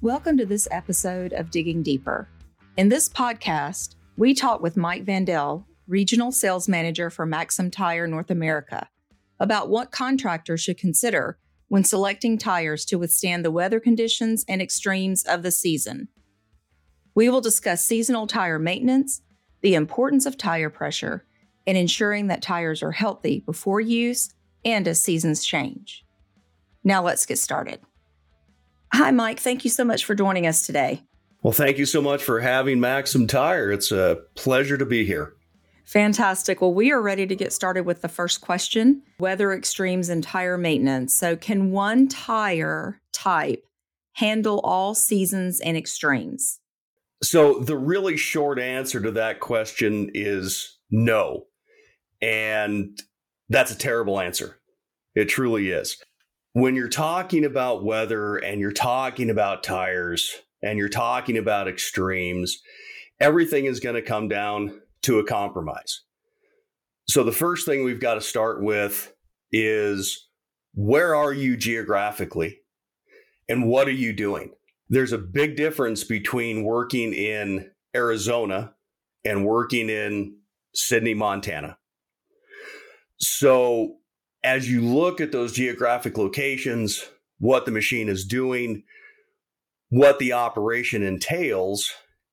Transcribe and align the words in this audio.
Welcome 0.00 0.38
to 0.38 0.46
this 0.46 0.68
episode 0.70 1.32
of 1.32 1.50
Digging 1.50 1.82
Deeper. 1.82 2.28
In 2.76 2.88
this 2.88 3.08
podcast, 3.08 3.96
we 4.16 4.32
talk 4.32 4.60
with 4.60 4.76
Mike 4.76 5.04
Vandell, 5.04 5.64
Regional 5.88 6.30
Sales 6.30 6.68
Manager 6.68 7.10
for 7.10 7.26
Maxam 7.26 7.72
Tire 7.72 8.06
North 8.06 8.30
America, 8.30 8.88
about 9.40 9.70
what 9.70 9.90
contractors 9.90 10.60
should 10.60 10.78
consider 10.78 11.36
when 11.66 11.82
selecting 11.82 12.38
tires 12.38 12.84
to 12.84 12.96
withstand 12.96 13.44
the 13.44 13.50
weather 13.50 13.80
conditions 13.80 14.44
and 14.46 14.62
extremes 14.62 15.24
of 15.24 15.42
the 15.42 15.50
season. 15.50 16.06
We 17.16 17.28
will 17.28 17.40
discuss 17.40 17.84
seasonal 17.84 18.28
tire 18.28 18.60
maintenance, 18.60 19.22
the 19.62 19.74
importance 19.74 20.26
of 20.26 20.38
tire 20.38 20.70
pressure, 20.70 21.26
and 21.66 21.76
ensuring 21.76 22.28
that 22.28 22.40
tires 22.40 22.84
are 22.84 22.92
healthy 22.92 23.40
before 23.40 23.80
use 23.80 24.32
and 24.64 24.86
as 24.86 25.02
seasons 25.02 25.44
change. 25.44 26.04
Now 26.84 27.02
let's 27.02 27.26
get 27.26 27.38
started. 27.38 27.80
Hi, 28.92 29.10
Mike. 29.10 29.40
Thank 29.40 29.64
you 29.64 29.70
so 29.70 29.84
much 29.84 30.04
for 30.04 30.14
joining 30.14 30.46
us 30.46 30.64
today. 30.66 31.02
Well, 31.42 31.52
thank 31.52 31.78
you 31.78 31.86
so 31.86 32.02
much 32.02 32.22
for 32.22 32.40
having 32.40 32.78
Maxam 32.78 33.28
Tire. 33.28 33.70
It's 33.70 33.92
a 33.92 34.18
pleasure 34.34 34.76
to 34.76 34.86
be 34.86 35.04
here. 35.04 35.34
Fantastic. 35.84 36.60
Well, 36.60 36.74
we 36.74 36.92
are 36.92 37.00
ready 37.00 37.26
to 37.26 37.36
get 37.36 37.52
started 37.52 37.84
with 37.84 38.02
the 38.02 38.08
first 38.08 38.40
question 38.40 39.02
weather 39.18 39.52
extremes 39.52 40.08
and 40.08 40.22
tire 40.22 40.58
maintenance. 40.58 41.14
So, 41.14 41.36
can 41.36 41.70
one 41.70 42.08
tire 42.08 43.00
type 43.12 43.64
handle 44.14 44.60
all 44.64 44.94
seasons 44.94 45.60
and 45.60 45.76
extremes? 45.76 46.60
So, 47.22 47.60
the 47.60 47.76
really 47.76 48.16
short 48.16 48.58
answer 48.58 49.00
to 49.00 49.12
that 49.12 49.40
question 49.40 50.10
is 50.12 50.78
no. 50.90 51.46
And 52.20 53.00
that's 53.48 53.70
a 53.70 53.78
terrible 53.78 54.20
answer. 54.20 54.58
It 55.14 55.26
truly 55.26 55.70
is 55.70 55.96
when 56.58 56.74
you're 56.74 56.88
talking 56.88 57.44
about 57.44 57.84
weather 57.84 58.36
and 58.36 58.60
you're 58.60 58.72
talking 58.72 59.30
about 59.30 59.62
tires 59.62 60.34
and 60.60 60.76
you're 60.76 60.88
talking 60.88 61.36
about 61.36 61.68
extremes, 61.68 62.60
everything 63.20 63.66
is 63.66 63.78
going 63.78 63.94
to 63.94 64.02
come 64.02 64.26
down 64.26 64.80
to 65.02 65.20
a 65.20 65.24
compromise. 65.24 66.00
So 67.08 67.22
the 67.22 67.30
first 67.30 67.64
thing 67.64 67.84
we've 67.84 68.00
got 68.00 68.14
to 68.14 68.20
start 68.20 68.60
with 68.60 69.14
is 69.52 70.28
where 70.74 71.14
are 71.14 71.32
you 71.32 71.56
geographically 71.56 72.58
and 73.48 73.68
what 73.68 73.86
are 73.86 73.92
you 73.92 74.12
doing? 74.12 74.50
There's 74.88 75.12
a 75.12 75.18
big 75.18 75.56
difference 75.56 76.02
between 76.02 76.64
working 76.64 77.14
in 77.14 77.70
Arizona 77.94 78.74
and 79.24 79.46
working 79.46 79.88
in 79.90 80.38
Sidney, 80.74 81.14
Montana. 81.14 81.78
So 83.20 83.97
as 84.44 84.70
you 84.70 84.80
look 84.80 85.20
at 85.20 85.32
those 85.32 85.52
geographic 85.52 86.16
locations, 86.16 87.04
what 87.38 87.64
the 87.64 87.70
machine 87.70 88.08
is 88.08 88.24
doing, 88.24 88.82
what 89.90 90.18
the 90.18 90.32
operation 90.32 91.02
entails, 91.02 91.90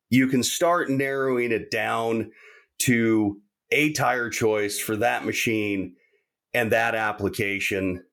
you 0.10 0.28
can 0.28 0.44
start 0.44 0.90
narrowing 0.90 1.52
it 1.52 1.72
down 1.72 2.32
to 2.80 3.42
a 3.72 3.92
tire 3.94 4.30
choice 4.30 4.80
for 4.80 4.96
that 4.98 5.26
machine 5.26 5.96
and 6.54 6.72
that 6.72 6.96
application 6.96 8.04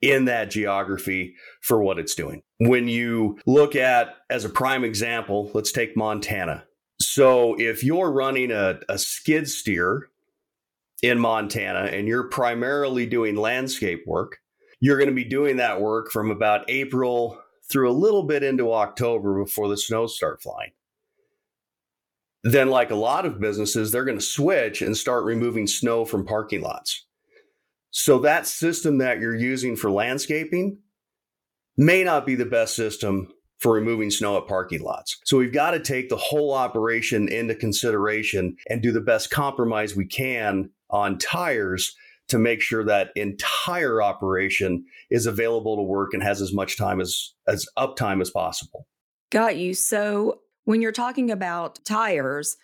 in 0.00 0.26
that 0.26 0.50
geography 0.50 1.34
for 1.62 1.82
what 1.82 1.98
it's 1.98 2.14
doing. 2.14 2.42
When 2.58 2.86
you 2.88 3.38
look 3.46 3.74
at, 3.74 4.14
as 4.30 4.44
a 4.44 4.50
prime 4.50 4.84
example, 4.84 5.50
let's 5.54 5.72
take 5.72 5.96
Montana. 5.96 6.64
So 7.00 7.54
if 7.58 7.82
you're 7.82 8.10
running 8.10 8.50
a, 8.50 8.78
a 8.88 8.98
skid 8.98 9.48
steer 9.48 10.08
in 11.02 11.18
Montana 11.18 11.90
and 11.92 12.08
you're 12.08 12.28
primarily 12.28 13.06
doing 13.06 13.36
landscape 13.36 14.04
work, 14.06 14.38
you're 14.80 14.98
going 14.98 15.08
to 15.08 15.14
be 15.14 15.24
doing 15.24 15.56
that 15.56 15.80
work 15.80 16.10
from 16.10 16.30
about 16.30 16.68
April 16.68 17.38
through 17.70 17.90
a 17.90 17.92
little 17.92 18.22
bit 18.22 18.42
into 18.42 18.72
October 18.72 19.42
before 19.42 19.68
the 19.68 19.76
snows 19.76 20.16
start 20.16 20.42
flying. 20.42 20.72
Then, 22.44 22.68
like 22.68 22.90
a 22.90 22.96
lot 22.96 23.26
of 23.26 23.40
businesses, 23.40 23.90
they're 23.90 24.04
going 24.04 24.18
to 24.18 24.24
switch 24.24 24.80
and 24.80 24.96
start 24.96 25.24
removing 25.24 25.66
snow 25.66 26.04
from 26.04 26.24
parking 26.24 26.60
lots. 26.60 27.06
So, 27.90 28.18
that 28.20 28.46
system 28.46 28.98
that 28.98 29.18
you're 29.18 29.34
using 29.34 29.74
for 29.74 29.90
landscaping 29.90 30.78
may 31.76 32.04
not 32.04 32.24
be 32.24 32.36
the 32.36 32.46
best 32.46 32.76
system 32.76 33.32
for 33.58 33.72
removing 33.72 34.10
snow 34.10 34.36
at 34.36 34.46
parking 34.46 34.82
lots. 34.82 35.18
So 35.24 35.38
we've 35.38 35.52
got 35.52 35.70
to 35.70 35.80
take 35.80 36.08
the 36.08 36.16
whole 36.16 36.52
operation 36.52 37.28
into 37.28 37.54
consideration 37.54 38.56
and 38.68 38.82
do 38.82 38.92
the 38.92 39.00
best 39.00 39.30
compromise 39.30 39.96
we 39.96 40.06
can 40.06 40.70
on 40.90 41.18
tires 41.18 41.94
to 42.28 42.38
make 42.38 42.60
sure 42.60 42.84
that 42.84 43.10
entire 43.14 44.02
operation 44.02 44.84
is 45.10 45.26
available 45.26 45.76
to 45.76 45.82
work 45.82 46.12
and 46.12 46.22
has 46.22 46.40
as 46.40 46.52
much 46.52 46.76
time 46.76 47.00
as 47.00 47.34
as 47.46 47.66
uptime 47.78 48.20
as 48.20 48.30
possible. 48.30 48.86
Got 49.30 49.56
you. 49.56 49.74
So 49.74 50.40
when 50.64 50.82
you're 50.82 50.92
talking 50.92 51.30
about 51.30 51.84
tires, 51.84 52.56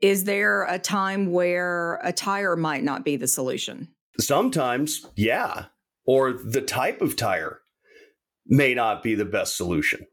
is 0.00 0.24
there 0.24 0.64
a 0.64 0.78
time 0.78 1.30
where 1.30 1.98
a 2.02 2.12
tire 2.12 2.56
might 2.56 2.84
not 2.84 3.04
be 3.04 3.16
the 3.16 3.28
solution? 3.28 3.88
Sometimes, 4.18 5.06
yeah. 5.16 5.66
Or 6.06 6.32
the 6.32 6.62
type 6.62 7.00
of 7.00 7.16
tire 7.16 7.60
may 8.46 8.74
not 8.74 9.02
be 9.02 9.14
the 9.14 9.24
best 9.24 9.56
solution. 9.56 10.06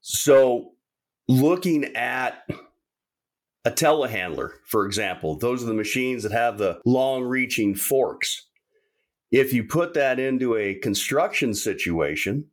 So 0.00 0.72
looking 1.28 1.94
at 1.94 2.42
a 3.64 3.70
telehandler, 3.70 4.50
for 4.66 4.86
example, 4.86 5.38
those 5.38 5.62
are 5.62 5.66
the 5.66 5.74
machines 5.74 6.22
that 6.22 6.32
have 6.32 6.58
the 6.58 6.80
long 6.84 7.22
reaching 7.22 7.74
forks. 7.74 8.48
If 9.30 9.52
you 9.52 9.64
put 9.64 9.94
that 9.94 10.18
into 10.18 10.56
a 10.56 10.74
construction 10.74 11.54
situation, 11.54 12.46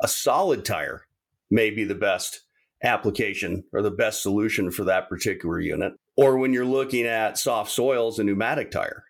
a 0.00 0.08
solid 0.08 0.64
tire 0.64 1.06
may 1.50 1.70
be 1.70 1.84
the 1.84 1.94
best 1.94 2.42
application 2.82 3.64
or 3.72 3.82
the 3.82 3.90
best 3.90 4.22
solution 4.22 4.70
for 4.70 4.84
that 4.84 5.08
particular 5.08 5.60
unit. 5.60 5.92
Or 6.16 6.38
when 6.38 6.52
you're 6.52 6.64
looking 6.64 7.06
at 7.06 7.38
soft 7.38 7.70
soils, 7.70 8.18
a 8.18 8.24
pneumatic 8.24 8.70
tire. 8.70 9.04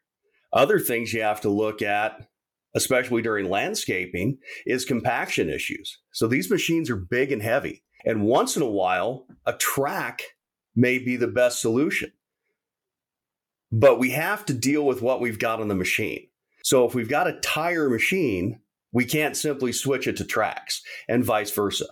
Other 0.53 0.79
things 0.79 1.13
you 1.13 1.23
have 1.23 1.41
to 1.43 1.49
look 1.49 1.81
at, 1.81 2.29
especially 2.75 3.23
during 3.23 3.49
landscaping, 3.49 4.39
is 4.67 4.85
compaction 4.85 5.49
issues. 5.49 5.99
So 6.13 6.27
these 6.27 6.51
machines 6.51 6.91
are 6.91 6.97
big 6.97 7.33
and 7.33 7.43
heavy. 7.43 7.83
And 8.05 8.23
once 8.23 8.57
in 8.57 8.63
a 8.63 8.71
while, 8.71 9.27
a 9.47 9.53
track 9.55 10.23
may 10.75 10.99
be 10.99 11.17
the 11.17 11.29
best 11.29 11.61
solution. 11.61 12.13
But 13.71 13.99
we 13.99 14.11
have 14.11 14.45
to 14.47 14.55
deal 14.55 14.85
with 14.85 15.03
what 15.03 15.21
we've 15.21 15.39
got 15.39 15.61
on 15.61 15.69
the 15.69 15.75
machine. 15.75 16.29
So 16.63 16.87
if 16.87 16.95
we've 16.95 17.09
got 17.09 17.27
a 17.27 17.41
tire 17.41 17.89
machine, 17.89 18.61
we 18.93 19.05
can't 19.05 19.37
simply 19.37 19.73
switch 19.73 20.07
it 20.07 20.17
to 20.19 20.25
tracks 20.25 20.83
and 21.09 21.25
vice 21.25 21.51
versa. 21.51 21.87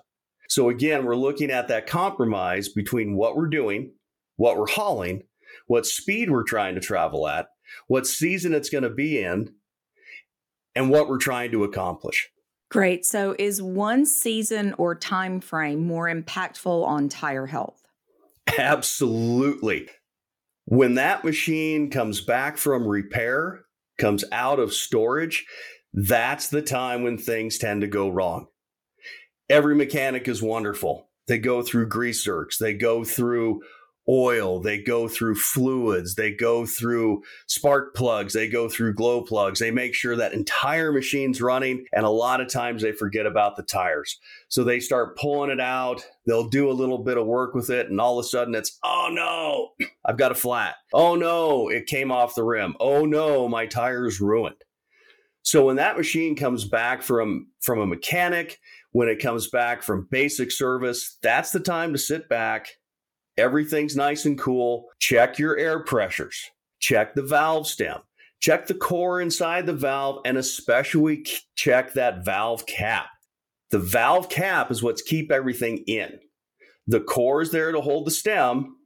So 0.49 0.69
again, 0.69 1.05
we're 1.05 1.17
looking 1.17 1.51
at 1.51 1.69
that 1.69 1.87
compromise 1.87 2.69
between 2.69 3.17
what 3.17 3.37
we're 3.37 3.49
doing, 3.49 3.93
what 4.37 4.57
we're 4.57 4.67
hauling, 4.67 5.23
what 5.67 5.87
speed 5.87 6.31
we're 6.31 6.45
trying 6.45 6.75
to 6.75 6.81
travel 6.81 7.27
at, 7.29 7.49
what 7.87 8.07
season 8.07 8.53
it's 8.53 8.69
going 8.69 8.85
to 8.85 8.91
be 8.91 9.23
in, 9.23 9.55
and 10.75 10.91
what 10.91 11.09
we're 11.09 11.19
trying 11.19 11.51
to 11.53 11.65
accomplish. 11.65 12.31
Great. 12.69 13.05
So 13.05 13.35
is 13.39 13.61
one 13.61 14.07
season 14.07 14.75
or 14.79 14.95
time 14.95 15.41
frame 15.41 15.85
more 15.87 16.07
impactful 16.07 16.85
on 16.85 17.09
tire 17.09 17.47
health? 17.47 17.80
Absolutely. 18.59 19.88
When 20.65 20.94
that 20.94 21.25
machine 21.25 21.91
comes 21.91 22.21
back 22.21 22.56
from 22.56 22.87
repair, 22.87 23.62
comes 23.99 24.25
out 24.33 24.59
of 24.59 24.72
storage, 24.72 25.47
that's 25.93 26.49
the 26.49 26.62
time 26.62 27.03
when 27.03 27.19
things 27.19 27.59
tend 27.59 27.81
to 27.81 27.88
go 27.88 28.09
wrong. 28.09 28.47
Every 29.49 29.75
mechanic 29.75 30.28
is 30.28 30.43
wonderful. 30.43 31.09
They 31.27 31.38
go 31.38 31.62
through 31.62 31.88
grease 31.88 32.27
zerks, 32.27 32.59
they 32.59 32.75
go 32.75 33.05
through 33.05 33.61
oil, 34.10 34.60
they 34.60 34.82
go 34.82 35.06
through 35.06 35.37
fluids, 35.37 36.16
they 36.16 36.32
go 36.32 36.66
through 36.66 37.22
spark 37.47 37.94
plugs, 37.94 38.32
they 38.32 38.48
go 38.48 38.69
through 38.69 38.94
glow 38.94 39.22
plugs. 39.22 39.60
They 39.60 39.71
make 39.71 39.94
sure 39.94 40.16
that 40.16 40.32
entire 40.32 40.91
machine's 40.91 41.41
running, 41.41 41.87
and 41.93 42.04
a 42.04 42.10
lot 42.10 42.41
of 42.41 42.49
times 42.49 42.82
they 42.82 42.93
forget 42.93 43.25
about 43.25 43.56
the 43.56 43.62
tires. 43.62 44.19
So 44.49 44.64
they 44.64 44.81
start 44.81 45.17
pulling 45.17 45.50
it 45.50 45.61
out, 45.61 46.05
they'll 46.26 46.49
do 46.49 46.69
a 46.69 46.73
little 46.73 46.99
bit 46.99 47.19
of 47.19 47.26
work 47.26 47.55
with 47.55 47.70
it, 47.70 47.88
and 47.88 48.00
all 48.00 48.19
of 48.19 48.25
a 48.25 48.29
sudden 48.29 48.55
it's, 48.55 48.79
oh 48.82 49.08
no, 49.12 49.87
I've 50.05 50.19
got 50.19 50.32
a 50.32 50.37
flat. 50.37 50.75
Oh 50.93 51.14
no, 51.14 51.69
it 51.69 51.87
came 51.87 52.11
off 52.11 52.35
the 52.35 52.44
rim. 52.44 52.75
Oh 52.81 53.05
no, 53.05 53.49
my 53.49 53.67
tire's 53.67 54.20
ruined. 54.20 54.56
So 55.43 55.64
when 55.64 55.76
that 55.76 55.96
machine 55.96 56.37
comes 56.37 56.67
back 56.67 57.02
from 57.02 57.49
from 57.62 57.79
a 57.79 57.87
mechanic, 57.87 58.58
when 58.93 59.08
it 59.08 59.23
comes 59.23 59.49
back 59.49 59.82
from 59.82 60.08
basic 60.11 60.50
service, 60.50 61.17
that's 61.23 61.50
the 61.50 61.61
time 61.61 61.93
to 61.93 61.99
sit 61.99 62.29
back 62.29 62.69
Everything's 63.40 63.96
nice 63.96 64.26
and 64.26 64.38
cool. 64.38 64.87
Check 64.98 65.38
your 65.38 65.56
air 65.56 65.81
pressures. 65.81 66.50
Check 66.78 67.14
the 67.14 67.22
valve 67.22 67.66
stem. 67.66 68.00
Check 68.40 68.66
the 68.66 68.75
core 68.75 69.20
inside 69.20 69.66
the 69.66 69.72
valve 69.72 70.20
and 70.25 70.38
especially 70.38 71.26
check 71.56 71.94
that 71.94 72.25
valve 72.25 72.66
cap. 72.66 73.06
The 73.70 73.78
valve 73.78 74.28
cap 74.28 74.70
is 74.70 74.82
what's 74.82 75.02
keep 75.02 75.31
everything 75.32 75.78
in. 75.87 76.19
The 76.87 77.00
core 77.00 77.42
is 77.42 77.50
there 77.50 77.72
to 77.72 77.81
hold 77.81 78.06
the 78.06 78.10
stem. 78.10 78.76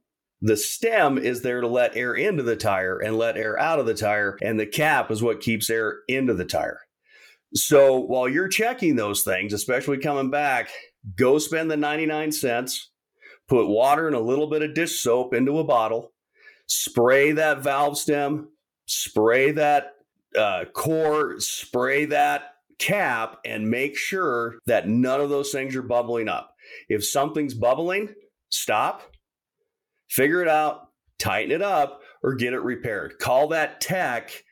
The 0.41 0.57
stem 0.57 1.17
is 1.17 1.41
there 1.41 1.61
to 1.61 1.67
let 1.67 1.95
air 1.95 2.13
into 2.13 2.43
the 2.43 2.55
tire 2.55 2.99
and 2.99 3.17
let 3.17 3.37
air 3.37 3.57
out 3.59 3.79
of 3.79 3.85
the 3.85 3.93
tire, 3.93 4.37
and 4.41 4.59
the 4.59 4.65
cap 4.65 5.09
is 5.09 5.23
what 5.23 5.41
keeps 5.41 5.69
air 5.69 5.99
into 6.07 6.33
the 6.33 6.45
tire. 6.45 6.81
So 7.55 7.99
while 7.99 8.27
you're 8.27 8.49
checking 8.49 8.95
those 8.95 9.23
things, 9.23 9.53
especially 9.53 9.97
coming 9.97 10.29
back, 10.29 10.69
go 11.15 11.39
spend 11.39 11.71
the 11.71 11.77
99 11.77 12.31
cents, 12.33 12.91
put 13.47 13.67
water 13.67 14.07
and 14.07 14.15
a 14.15 14.19
little 14.19 14.47
bit 14.47 14.61
of 14.61 14.73
dish 14.73 15.01
soap 15.01 15.33
into 15.33 15.59
a 15.59 15.63
bottle, 15.63 16.13
spray 16.67 17.31
that 17.33 17.61
valve 17.61 17.97
stem, 17.97 18.49
spray 18.87 19.51
that 19.51 19.93
uh, 20.37 20.65
core, 20.73 21.39
spray 21.39 22.05
that 22.05 22.55
cap, 22.79 23.39
and 23.45 23.69
make 23.69 23.97
sure 23.97 24.55
that 24.65 24.87
none 24.87 25.21
of 25.21 25.29
those 25.29 25.51
things 25.51 25.75
are 25.75 25.81
bubbling 25.81 26.27
up. 26.27 26.55
If 26.89 27.05
something's 27.05 27.53
bubbling, 27.53 28.13
stop, 28.49 29.01
figure 30.09 30.41
it 30.41 30.47
out, 30.47 30.89
tighten 31.19 31.51
it 31.51 31.61
up, 31.61 32.01
or 32.23 32.35
get 32.35 32.53
it 32.53 32.61
repaired. 32.61 33.19
Call 33.19 33.49
that 33.49 33.79
tech 33.79 34.43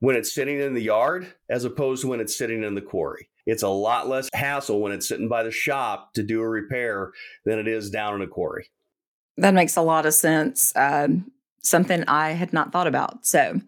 when 0.00 0.16
it's 0.16 0.34
sitting 0.34 0.58
in 0.58 0.74
the 0.74 0.82
yard 0.82 1.32
as 1.48 1.64
opposed 1.64 2.02
to 2.02 2.08
when 2.08 2.20
it's 2.20 2.36
sitting 2.36 2.62
in 2.62 2.74
the 2.74 2.80
quarry. 2.80 3.28
It's 3.46 3.62
a 3.62 3.68
lot 3.68 4.08
less 4.08 4.28
hassle 4.32 4.80
when 4.80 4.92
it's 4.92 5.08
sitting 5.08 5.28
by 5.28 5.42
the 5.42 5.50
shop 5.50 6.14
to 6.14 6.22
do 6.22 6.40
a 6.40 6.48
repair 6.48 7.12
than 7.44 7.58
it 7.58 7.68
is 7.68 7.90
down 7.90 8.14
in 8.14 8.22
a 8.22 8.26
quarry. 8.26 8.70
That 9.36 9.54
makes 9.54 9.76
a 9.76 9.82
lot 9.82 10.06
of 10.06 10.14
sense. 10.14 10.72
Um, 10.76 11.30
something 11.62 12.04
I 12.06 12.30
had 12.30 12.52
not 12.52 12.72
thought 12.72 12.86
about. 12.86 13.26
So, 13.26 13.60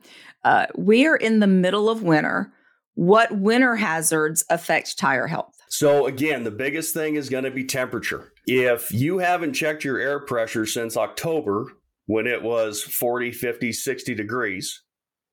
uh, 0.45 0.67
we 0.77 1.07
are 1.07 1.17
in 1.17 1.41
the 1.41 1.47
middle 1.47 1.91
of 1.91 2.03
winter. 2.03 2.53
What 2.95 3.37
winter 3.37 3.77
hazards 3.77 4.45
affect 4.49 4.99
tire 4.99 5.27
health? 5.27 5.55
So, 5.69 6.07
again, 6.07 6.45
the 6.45 6.51
biggest 6.51 6.95
thing 6.95 7.17
is 7.17 7.29
going 7.29 7.45
to 7.45 7.51
be 7.51 7.65
temperature. 7.65 8.33
If 8.47 8.93
you 8.93 9.19
haven't 9.19 9.55
checked 9.55 9.85
your 9.85 9.99
air 9.99 10.21
pressure 10.21 10.65
since 10.65 10.97
October, 10.97 11.67
when 12.07 12.27
it 12.27 12.43
was 12.43 12.83
40, 12.83 13.33
50, 13.33 13.73
60 13.73 14.15
degrees, 14.15 14.83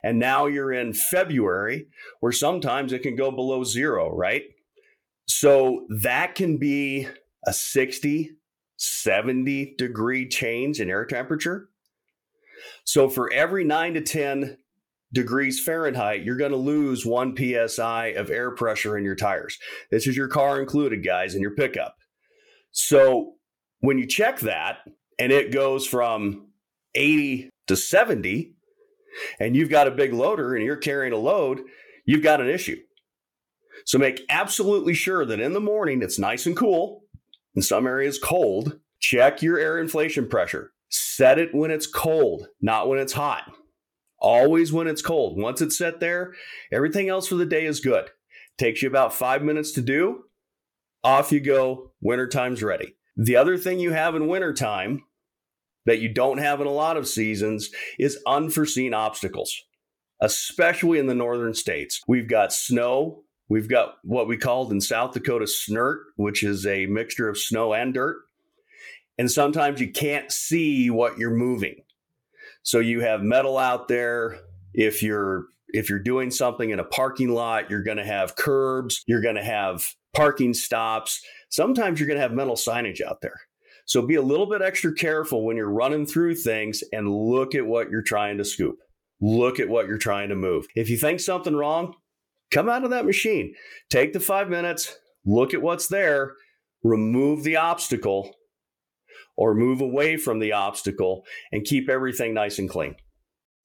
and 0.04 0.20
now 0.20 0.48
you're 0.48 0.74
in 0.74 0.94
February 0.94 1.88
where 2.20 2.32
sometimes 2.32 2.92
it 2.92 3.00
can 3.00 3.16
go 3.16 3.32
below 3.32 3.64
zero, 3.64 4.14
right? 4.14 4.44
So 5.26 5.86
that 6.02 6.36
can 6.36 6.58
be 6.58 7.08
a 7.48 7.54
60, 7.54 8.32
70 8.78 9.76
degree 9.78 10.28
change 10.28 10.82
in 10.82 10.90
air 10.90 11.06
temperature. 11.06 11.70
So 12.84 13.10
for 13.10 13.32
every 13.32 13.64
nine 13.64 13.94
to 13.94 14.02
10 14.02 14.58
degrees 15.14 15.64
Fahrenheit, 15.64 16.24
you're 16.24 16.38
going 16.38 16.52
to 16.52 16.58
lose 16.58 17.06
one 17.06 17.36
psi 17.36 18.08
of 18.08 18.30
air 18.30 18.52
pressure 18.52 18.98
in 18.98 19.06
your 19.06 19.16
tires. 19.16 19.58
This 19.92 20.08
is 20.08 20.18
your 20.18 20.28
car 20.28 20.60
included, 20.60 21.06
guys, 21.06 21.36
in 21.36 21.42
your 21.42 21.56
pickup. 21.56 21.96
So 22.72 23.36
when 23.80 23.98
you 23.98 24.08
check 24.08 24.40
that 24.40 24.80
and 25.20 25.32
it 25.32 25.52
goes 25.52 25.86
from 25.86 26.48
80 26.96 27.50
to 27.68 27.76
70, 27.76 28.54
and 29.39 29.56
you've 29.56 29.69
got 29.69 29.88
a 29.88 29.92
big 29.92 30.13
loader 30.13 30.56
and 30.56 30.63
you're 30.63 30.75
carrying 30.75 31.13
a 31.13 31.18
load, 31.18 31.62
you've 32.06 32.24
got 32.24 32.42
an 32.42 32.50
issue. 32.50 32.77
So 33.86 33.98
make 33.98 34.21
absolutely 34.30 34.94
sure 34.94 35.25
that 35.25 35.39
in 35.39 35.54
the 35.54 35.60
morning 35.60 36.01
it's 36.01 36.19
nice 36.19 36.45
and 36.45 36.56
cool, 36.56 37.04
in 37.56 37.62
some 37.62 37.88
areas 37.88 38.19
cold. 38.19 38.80
Check 39.00 39.42
your 39.42 39.57
air 39.57 39.80
inflation 39.80 40.27
pressure. 40.27 40.71
Set 40.89 41.38
it 41.38 41.54
when 41.54 41.71
it's 41.71 41.88
cold, 41.88 42.48
not 42.62 42.88
when 42.88 43.00
it's 43.00 43.13
hot. 43.13 43.51
Always 44.19 44.71
when 44.71 44.88
it's 44.88 45.01
cold. 45.01 45.38
Once 45.38 45.59
it's 45.62 45.77
set 45.77 46.00
there, 46.00 46.33
everything 46.71 47.09
else 47.09 47.27
for 47.27 47.36
the 47.36 47.45
day 47.45 47.66
is 47.66 47.81
good. 47.81 48.09
Takes 48.57 48.81
you 48.81 48.88
about 48.88 49.13
five 49.13 49.42
minutes 49.42 49.71
to 49.74 49.81
do. 49.81 50.24
Off 51.04 51.33
you 51.33 51.42
go. 51.42 51.92
Wintertime's 52.01 52.63
ready. 52.63 52.95
The 53.18 53.36
other 53.36 53.57
thing 53.57 53.80
you 53.80 53.92
have 53.92 54.16
in 54.16 54.27
wintertime 54.27 55.04
that 55.85 56.00
you 56.00 56.09
don't 56.09 56.38
have 56.38 56.62
in 56.62 56.68
a 56.68 56.71
lot 56.71 56.97
of 56.97 57.07
seasons 57.07 57.69
is 58.00 58.21
unforeseen 58.25 58.94
obstacles, 58.94 59.53
especially 60.21 61.00
in 61.00 61.07
the 61.07 61.15
northern 61.15 61.53
states. 61.53 62.01
We've 62.07 62.30
got 62.30 62.53
snow. 62.53 63.24
We've 63.50 63.69
got 63.69 63.95
what 64.03 64.27
we 64.27 64.38
called 64.38 64.71
in 64.71 64.81
South 64.81 65.13
Dakota 65.13 65.45
snert, 65.45 66.00
which 66.15 66.44
is 66.44 66.65
a 66.65 66.85
mixture 66.85 67.30
of 67.30 67.38
snow 67.38 67.74
and 67.74 67.94
dirt. 67.94 68.18
And 69.18 69.30
sometimes 69.30 69.80
you 69.80 69.91
can't 69.91 70.31
see 70.31 70.89
what 70.89 71.18
you're 71.18 71.35
moving. 71.35 71.83
So 72.63 72.80
you 72.80 73.01
have 73.01 73.21
metal 73.21 73.57
out 73.57 73.88
there. 73.88 74.39
If 74.74 75.03
you're 75.03 75.45
if 75.68 75.89
you're 75.89 76.00
doing 76.00 76.31
something 76.31 76.69
in 76.69 76.80
a 76.80 76.83
parking 76.83 77.30
lot, 77.30 77.69
you're 77.69 77.83
going 77.83 77.97
to 77.97 78.06
have 78.06 78.35
curbs, 78.35 79.03
you're 79.07 79.21
going 79.21 79.35
to 79.35 79.44
have 79.44 79.83
parking 80.13 80.53
stops. 80.53 81.21
Sometimes 81.50 82.00
you're 82.00 82.07
going 82.07 82.18
to 82.18 82.21
have 82.21 82.31
metal 82.31 82.56
signage 82.56 83.01
out 83.01 83.21
there. 83.21 83.41
So 83.85 84.01
be 84.01 84.15
a 84.15 84.21
little 84.21 84.45
bit 84.45 84.62
extra 84.62 84.94
careful 84.94 85.45
when 85.45 85.57
you're 85.57 85.69
running 85.69 86.06
through 86.06 86.35
things 86.35 86.83
and 86.91 87.09
look 87.09 87.53
at 87.53 87.65
what 87.65 87.89
you're 87.89 88.01
trying 88.01 88.38
to 88.38 88.45
scoop. 88.45 88.77
Look 89.21 89.59
at 89.59 89.69
what 89.69 89.88
you're 89.88 89.97
trying 89.97 90.30
to 90.30 90.35
move. 90.35 90.68
If 90.75 90.89
you 90.89 90.97
think 90.97 91.19
something 91.19 91.56
wrong, 91.56 91.95
come 92.51 92.69
out 92.69 92.83
of 92.83 92.91
that 92.91 93.06
machine. 93.06 93.53
Take 93.89 94.13
the 94.13 94.19
five 94.19 94.50
minutes, 94.50 94.97
look 95.25 95.53
at 95.53 95.62
what's 95.62 95.88
there, 95.88 96.33
remove 96.83 97.44
the 97.44 97.57
obstacle 97.57 98.33
or 99.35 99.56
move 99.56 99.81
away 99.81 100.18
from 100.18 100.39
the 100.39 100.51
obstacle 100.51 101.24
and 101.51 101.63
keep 101.65 101.89
everything 101.89 102.33
nice 102.33 102.59
and 102.59 102.69
clean. 102.69 102.95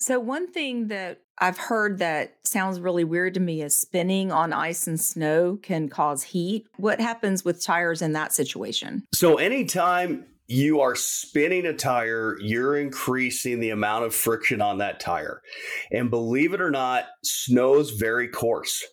So, 0.01 0.21
one 0.21 0.47
thing 0.51 0.89
that 0.89 1.23
I've 1.39 1.59
heard 1.59 1.99
that 1.99 2.37
sounds 2.45 2.79
really 2.79 3.03
weird 3.03 3.35
to 3.35 3.41
me 3.41 3.63
is 3.63 3.77
spinning 3.77 4.31
on 4.31 4.53
ice 4.53 4.87
and 4.87 5.01
snow 5.01 5.59
can 5.61 5.89
cause 5.89 6.23
heat. 6.23 6.67
What 6.77 7.01
happens 7.01 7.45
with 7.45 7.63
tires 7.63 8.01
in 8.01 8.13
that 8.13 8.33
situation? 8.33 9.05
So, 9.13 9.37
anytime 9.37 10.25
you 10.47 10.81
are 10.81 10.95
spinning 10.95 11.67
a 11.67 11.73
tire, 11.73 12.39
you're 12.41 12.77
increasing 12.77 13.59
the 13.59 13.71
amount 13.71 14.05
of 14.05 14.15
friction 14.15 14.61
on 14.61 14.79
that 14.79 15.01
tire. 15.01 15.43
And 15.91 16.11
believe 16.11 16.55
it 16.55 16.61
or 16.61 16.71
not, 16.71 17.07
snow's 17.25 17.91
very 17.91 18.29
coarse. 18.29 18.85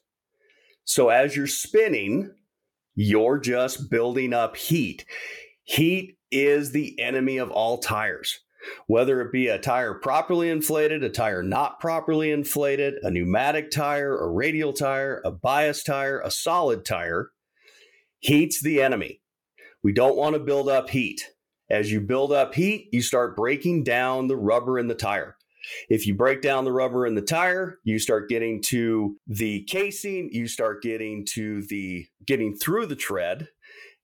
So, 0.85 1.09
as 1.09 1.35
you're 1.35 1.45
spinning, 1.45 2.33
you're 2.95 3.37
just 3.37 3.91
building 3.91 4.33
up 4.33 4.55
heat. 4.55 5.05
Heat 5.65 6.17
is 6.31 6.71
the 6.71 6.99
enemy 6.99 7.37
of 7.37 7.51
all 7.51 7.77
tires 7.77 8.39
whether 8.87 9.21
it 9.21 9.31
be 9.31 9.47
a 9.47 9.59
tire 9.59 9.93
properly 9.93 10.49
inflated, 10.49 11.03
a 11.03 11.09
tire 11.09 11.43
not 11.43 11.79
properly 11.79 12.31
inflated, 12.31 12.95
a 13.03 13.11
pneumatic 13.11 13.71
tire, 13.71 14.17
a 14.17 14.27
radial 14.29 14.73
tire, 14.73 15.21
a 15.25 15.31
bias 15.31 15.83
tire, 15.83 16.19
a 16.21 16.31
solid 16.31 16.85
tire, 16.85 17.31
heat's 18.19 18.61
the 18.61 18.81
enemy. 18.81 19.21
We 19.83 19.93
don't 19.93 20.17
want 20.17 20.33
to 20.33 20.39
build 20.39 20.69
up 20.69 20.89
heat. 20.89 21.29
As 21.69 21.91
you 21.91 21.99
build 21.99 22.31
up 22.31 22.53
heat, 22.53 22.89
you 22.91 23.01
start 23.01 23.35
breaking 23.35 23.83
down 23.83 24.27
the 24.27 24.37
rubber 24.37 24.77
in 24.77 24.87
the 24.87 24.95
tire. 24.95 25.35
If 25.89 26.05
you 26.05 26.13
break 26.13 26.41
down 26.41 26.63
the 26.63 26.71
rubber 26.71 27.07
in 27.07 27.15
the 27.15 27.21
tire, 27.21 27.79
you 27.83 27.97
start 27.97 28.29
getting 28.29 28.61
to 28.63 29.17
the 29.27 29.63
casing, 29.63 30.29
you 30.31 30.47
start 30.47 30.83
getting 30.83 31.25
to 31.33 31.63
the 31.63 32.05
getting 32.25 32.55
through 32.55 32.85
the 32.85 32.95
tread, 32.95 33.49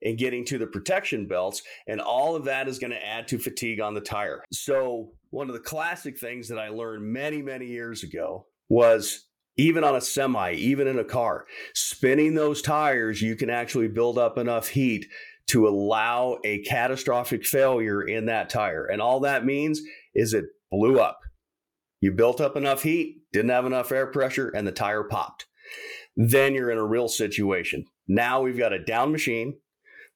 and 0.04 0.18
getting 0.18 0.46
to 0.46 0.58
the 0.58 0.68
protection 0.68 1.28
belts. 1.28 1.62
And 1.88 2.02
all 2.02 2.36
of 2.36 2.46
that 2.46 2.68
is 2.68 2.80
going 2.80 2.92
to 2.92 3.06
add 3.06 3.28
to 3.30 3.38
fatigue 3.38 3.80
on 3.80 3.94
the 3.94 4.02
tire. 4.02 4.44
So, 4.52 5.12
one 5.30 5.48
of 5.48 5.54
the 5.54 5.62
classic 5.62 6.20
things 6.20 6.50
that 6.50 6.60
I 6.60 6.70
learned 6.70 7.04
many, 7.04 7.42
many 7.42 7.66
years 7.66 8.04
ago 8.04 8.48
was 8.68 9.28
even 9.58 9.84
on 9.84 9.96
a 9.96 10.02
semi, 10.02 10.54
even 10.54 10.88
in 10.88 11.00
a 11.00 11.04
car, 11.04 11.46
spinning 11.74 12.36
those 12.36 12.62
tires, 12.62 13.22
you 13.22 13.36
can 13.36 13.50
actually 13.50 13.88
build 13.88 14.18
up 14.18 14.38
enough 14.38 14.68
heat 14.68 15.08
to 15.48 15.68
allow 15.68 16.38
a 16.44 16.60
catastrophic 16.64 17.46
failure 17.46 18.02
in 18.02 18.26
that 18.28 18.50
tire. 18.50 18.86
And 18.86 19.02
all 19.02 19.20
that 19.22 19.46
means 19.46 19.82
is 20.16 20.34
it 20.34 20.46
blew 20.72 21.00
up. 21.00 21.20
You 22.00 22.12
built 22.12 22.42
up 22.42 22.56
enough 22.56 22.84
heat, 22.84 23.18
didn't 23.32 23.52
have 23.52 23.66
enough 23.66 23.92
air 23.92 24.08
pressure, 24.08 24.50
and 24.50 24.66
the 24.66 24.72
tire 24.72 25.04
popped. 25.04 25.46
Then 26.16 26.54
you're 26.54 26.72
in 26.72 26.78
a 26.78 26.86
real 26.86 27.08
situation. 27.08 27.86
Now 28.08 28.42
we've 28.42 28.58
got 28.58 28.74
a 28.74 28.84
down 28.84 29.12
machine 29.12 29.58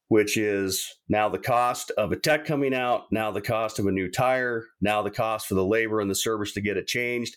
which 0.08 0.38
is 0.38 0.96
now 1.10 1.30
the 1.30 1.40
cost 1.40 1.92
of 1.98 2.12
a 2.12 2.16
tech 2.16 2.46
coming 2.46 2.74
out, 2.74 3.04
now 3.12 3.32
the 3.32 3.42
cost 3.42 3.80
of 3.80 3.88
a 3.88 3.92
new 3.92 4.10
tire, 4.10 4.66
now 4.82 5.02
the 5.02 5.12
cost 5.12 5.48
for 5.48 5.56
the 5.56 5.66
labor 5.66 6.00
and 6.00 6.10
the 6.10 6.16
service 6.16 6.54
to 6.54 6.62
get 6.62 6.78
it 6.78 6.88
changed, 6.88 7.36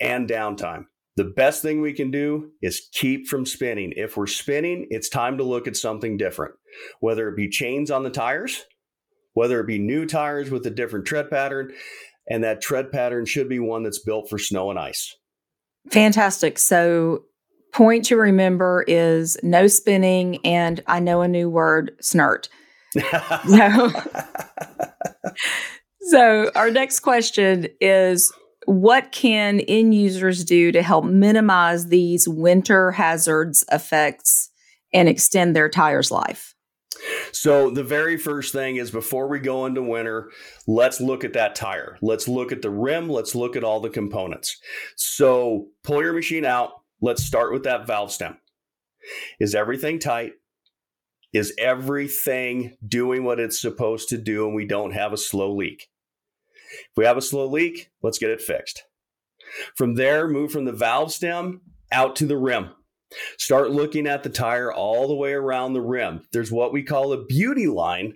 and 0.00 0.28
downtime. 0.28 0.84
The 1.16 1.24
best 1.24 1.62
thing 1.62 1.80
we 1.80 1.94
can 1.94 2.10
do 2.10 2.50
is 2.60 2.88
keep 2.92 3.26
from 3.26 3.46
spinning. 3.46 3.92
If 3.96 4.16
we're 4.16 4.26
spinning, 4.26 4.86
it's 4.90 5.08
time 5.08 5.38
to 5.38 5.44
look 5.44 5.66
at 5.66 5.76
something 5.76 6.18
different, 6.18 6.54
whether 7.00 7.28
it 7.28 7.36
be 7.36 7.48
chains 7.48 7.90
on 7.90 8.02
the 8.02 8.10
tires, 8.10 8.64
whether 9.32 9.60
it 9.60 9.66
be 9.66 9.78
new 9.78 10.04
tires 10.04 10.50
with 10.50 10.66
a 10.66 10.70
different 10.70 11.06
tread 11.06 11.30
pattern, 11.30 11.72
and 12.28 12.44
that 12.44 12.60
tread 12.60 12.90
pattern 12.92 13.24
should 13.24 13.48
be 13.48 13.58
one 13.58 13.82
that's 13.82 13.98
built 13.98 14.28
for 14.28 14.38
snow 14.38 14.70
and 14.70 14.78
ice. 14.78 15.16
Fantastic. 15.90 16.58
So 16.58 17.24
point 17.76 18.06
to 18.06 18.16
remember 18.16 18.84
is 18.88 19.36
no 19.42 19.66
spinning 19.66 20.38
and 20.46 20.82
I 20.86 20.98
know 20.98 21.20
a 21.20 21.28
new 21.28 21.50
word, 21.50 21.92
snert. 22.00 22.48
so, 23.46 23.92
so 26.10 26.50
our 26.54 26.70
next 26.70 27.00
question 27.00 27.68
is 27.78 28.32
what 28.64 29.12
can 29.12 29.60
end 29.60 29.94
users 29.94 30.42
do 30.42 30.72
to 30.72 30.82
help 30.82 31.04
minimize 31.04 31.88
these 31.88 32.26
winter 32.26 32.92
hazards 32.92 33.62
effects 33.70 34.50
and 34.94 35.06
extend 35.06 35.54
their 35.54 35.68
tires 35.68 36.10
life? 36.10 36.54
So, 37.30 37.68
the 37.68 37.84
very 37.84 38.16
first 38.16 38.54
thing 38.54 38.76
is 38.76 38.90
before 38.90 39.28
we 39.28 39.38
go 39.38 39.66
into 39.66 39.82
winter, 39.82 40.30
let's 40.66 40.98
look 40.98 41.24
at 41.24 41.34
that 41.34 41.54
tire. 41.54 41.98
Let's 42.00 42.26
look 42.26 42.52
at 42.52 42.62
the 42.62 42.70
rim. 42.70 43.10
Let's 43.10 43.34
look 43.34 43.54
at 43.54 43.62
all 43.62 43.80
the 43.80 43.90
components. 43.90 44.56
So, 44.96 45.66
pull 45.84 46.02
your 46.02 46.14
machine 46.14 46.46
out, 46.46 46.70
Let's 47.00 47.22
start 47.22 47.52
with 47.52 47.64
that 47.64 47.86
valve 47.86 48.10
stem. 48.10 48.38
Is 49.38 49.54
everything 49.54 49.98
tight? 49.98 50.32
Is 51.32 51.52
everything 51.58 52.76
doing 52.86 53.24
what 53.24 53.38
it's 53.40 53.60
supposed 53.60 54.08
to 54.08 54.18
do 54.18 54.46
and 54.46 54.54
we 54.54 54.64
don't 54.64 54.92
have 54.92 55.12
a 55.12 55.18
slow 55.18 55.54
leak? 55.54 55.88
If 56.72 56.96
we 56.96 57.04
have 57.04 57.16
a 57.16 57.22
slow 57.22 57.46
leak, 57.46 57.90
let's 58.02 58.18
get 58.18 58.30
it 58.30 58.40
fixed. 58.40 58.84
From 59.76 59.94
there, 59.94 60.26
move 60.26 60.50
from 60.50 60.64
the 60.64 60.72
valve 60.72 61.12
stem 61.12 61.60
out 61.92 62.16
to 62.16 62.26
the 62.26 62.36
rim. 62.36 62.70
Start 63.38 63.70
looking 63.70 64.06
at 64.06 64.22
the 64.22 64.30
tire 64.30 64.72
all 64.72 65.06
the 65.06 65.14
way 65.14 65.32
around 65.32 65.72
the 65.72 65.80
rim. 65.80 66.22
There's 66.32 66.50
what 66.50 66.72
we 66.72 66.82
call 66.82 67.12
a 67.12 67.24
beauty 67.24 67.66
line 67.66 68.14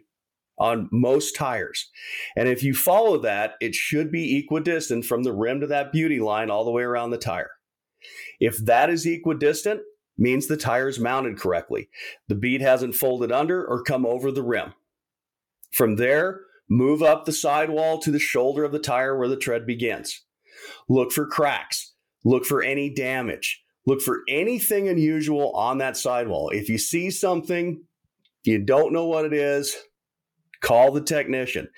on 0.59 0.89
most 0.91 1.37
tires. 1.37 1.91
And 2.37 2.49
if 2.49 2.63
you 2.63 2.75
follow 2.75 3.19
that, 3.19 3.55
it 3.61 3.75
should 3.75 4.11
be 4.11 4.39
equidistant 4.39 5.05
from 5.05 5.23
the 5.23 5.33
rim 5.33 5.61
to 5.61 5.67
that 5.69 5.93
beauty 5.93 6.21
line 6.21 6.51
all 6.51 6.65
the 6.65 6.71
way 6.71 6.83
around 6.83 7.11
the 7.11 7.19
tire. 7.19 7.51
If 8.39 8.59
that 8.59 8.91
is 8.91 9.07
equidistant, 9.07 9.83
means 10.17 10.47
the 10.47 10.57
tire 10.57 10.89
is 10.89 11.01
mounted 11.01 11.39
correctly. 11.39 11.89
The 12.29 12.35
bead 12.35 12.61
hasn't 12.61 12.95
folded 12.95 13.33
under 13.33 13.65
or 13.67 13.83
come 13.83 14.05
over 14.05 14.31
the 14.31 14.43
rim. 14.43 14.75
From 15.73 15.97
there, 15.97 16.41
move 16.69 17.03
up 17.03 17.25
the 17.25 17.33
sidewall 17.33 17.99
to 18.01 18.11
the 18.11 18.19
shoulder 18.19 18.65
of 18.65 18.73
the 18.73 18.79
tire 18.79 19.17
where 19.17 19.29
the 19.29 19.37
tread 19.37 19.67
begins. 19.67 20.25
Look 20.89 21.11
for 21.11 21.27
cracks. 21.27 21.95
Look 22.25 22.45
for 22.45 22.63
any 22.63 22.91
damage. 22.91 23.63
Look 23.87 24.03
for 24.03 24.21
anything 24.29 24.89
unusual 24.89 25.53
on 25.53 25.79
that 25.79 25.97
sidewall. 25.97 26.51
If 26.51 26.69
you 26.69 26.77
see 26.77 27.11
something, 27.11 27.83
you 28.43 28.59
don't 28.59 28.93
know 28.93 29.07
what 29.07 29.25
it 29.25 29.33
is, 29.33 29.75
call 30.61 30.93
the 30.93 31.01
technician. 31.01 31.69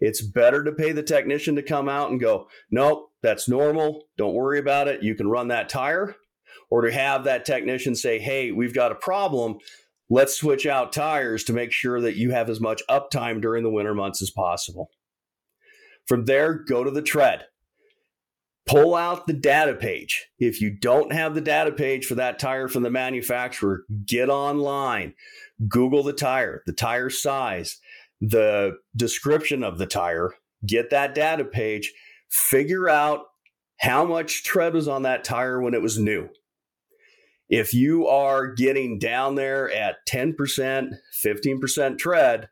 It's 0.00 0.22
better 0.22 0.64
to 0.64 0.72
pay 0.72 0.92
the 0.92 1.02
technician 1.02 1.56
to 1.56 1.62
come 1.62 1.88
out 1.88 2.10
and 2.10 2.18
go, 2.18 2.48
nope, 2.70 3.09
that's 3.22 3.48
normal. 3.48 4.04
Don't 4.16 4.34
worry 4.34 4.58
about 4.58 4.88
it. 4.88 5.02
You 5.02 5.14
can 5.14 5.28
run 5.28 5.48
that 5.48 5.68
tire. 5.68 6.16
Or 6.70 6.82
to 6.82 6.92
have 6.92 7.24
that 7.24 7.44
technician 7.44 7.94
say, 7.94 8.18
hey, 8.18 8.52
we've 8.52 8.74
got 8.74 8.92
a 8.92 8.96
problem. 8.96 9.58
Let's 10.08 10.36
switch 10.36 10.66
out 10.66 10.92
tires 10.92 11.44
to 11.44 11.52
make 11.52 11.72
sure 11.72 12.00
that 12.00 12.16
you 12.16 12.30
have 12.30 12.48
as 12.48 12.60
much 12.60 12.82
uptime 12.88 13.40
during 13.40 13.64
the 13.64 13.70
winter 13.70 13.94
months 13.94 14.22
as 14.22 14.30
possible. 14.30 14.90
From 16.06 16.24
there, 16.24 16.54
go 16.54 16.84
to 16.84 16.90
the 16.90 17.02
tread 17.02 17.46
pull 18.70 18.94
out 18.94 19.26
the 19.26 19.32
data 19.32 19.74
page. 19.74 20.28
If 20.38 20.60
you 20.60 20.70
don't 20.70 21.12
have 21.12 21.34
the 21.34 21.40
data 21.40 21.72
page 21.72 22.06
for 22.06 22.14
that 22.16 22.38
tire 22.38 22.68
from 22.68 22.84
the 22.84 22.90
manufacturer, 22.90 23.84
get 24.06 24.28
online, 24.28 25.14
Google 25.68 26.04
the 26.04 26.12
tire, 26.12 26.62
the 26.66 26.72
tire 26.72 27.10
size, 27.10 27.78
the 28.20 28.76
description 28.94 29.64
of 29.64 29.78
the 29.78 29.86
tire, 29.86 30.34
get 30.64 30.90
that 30.90 31.16
data 31.16 31.44
page, 31.44 31.92
figure 32.30 32.88
out 32.88 33.24
how 33.78 34.04
much 34.04 34.44
tread 34.44 34.74
was 34.74 34.88
on 34.88 35.02
that 35.02 35.24
tire 35.24 35.60
when 35.60 35.74
it 35.74 35.82
was 35.82 35.98
new. 35.98 36.28
If 37.48 37.74
you 37.74 38.06
are 38.06 38.46
getting 38.46 38.98
down 38.98 39.34
there 39.34 39.70
at 39.72 39.96
10%, 40.08 40.92
15% 41.24 41.98
tread 41.98 42.48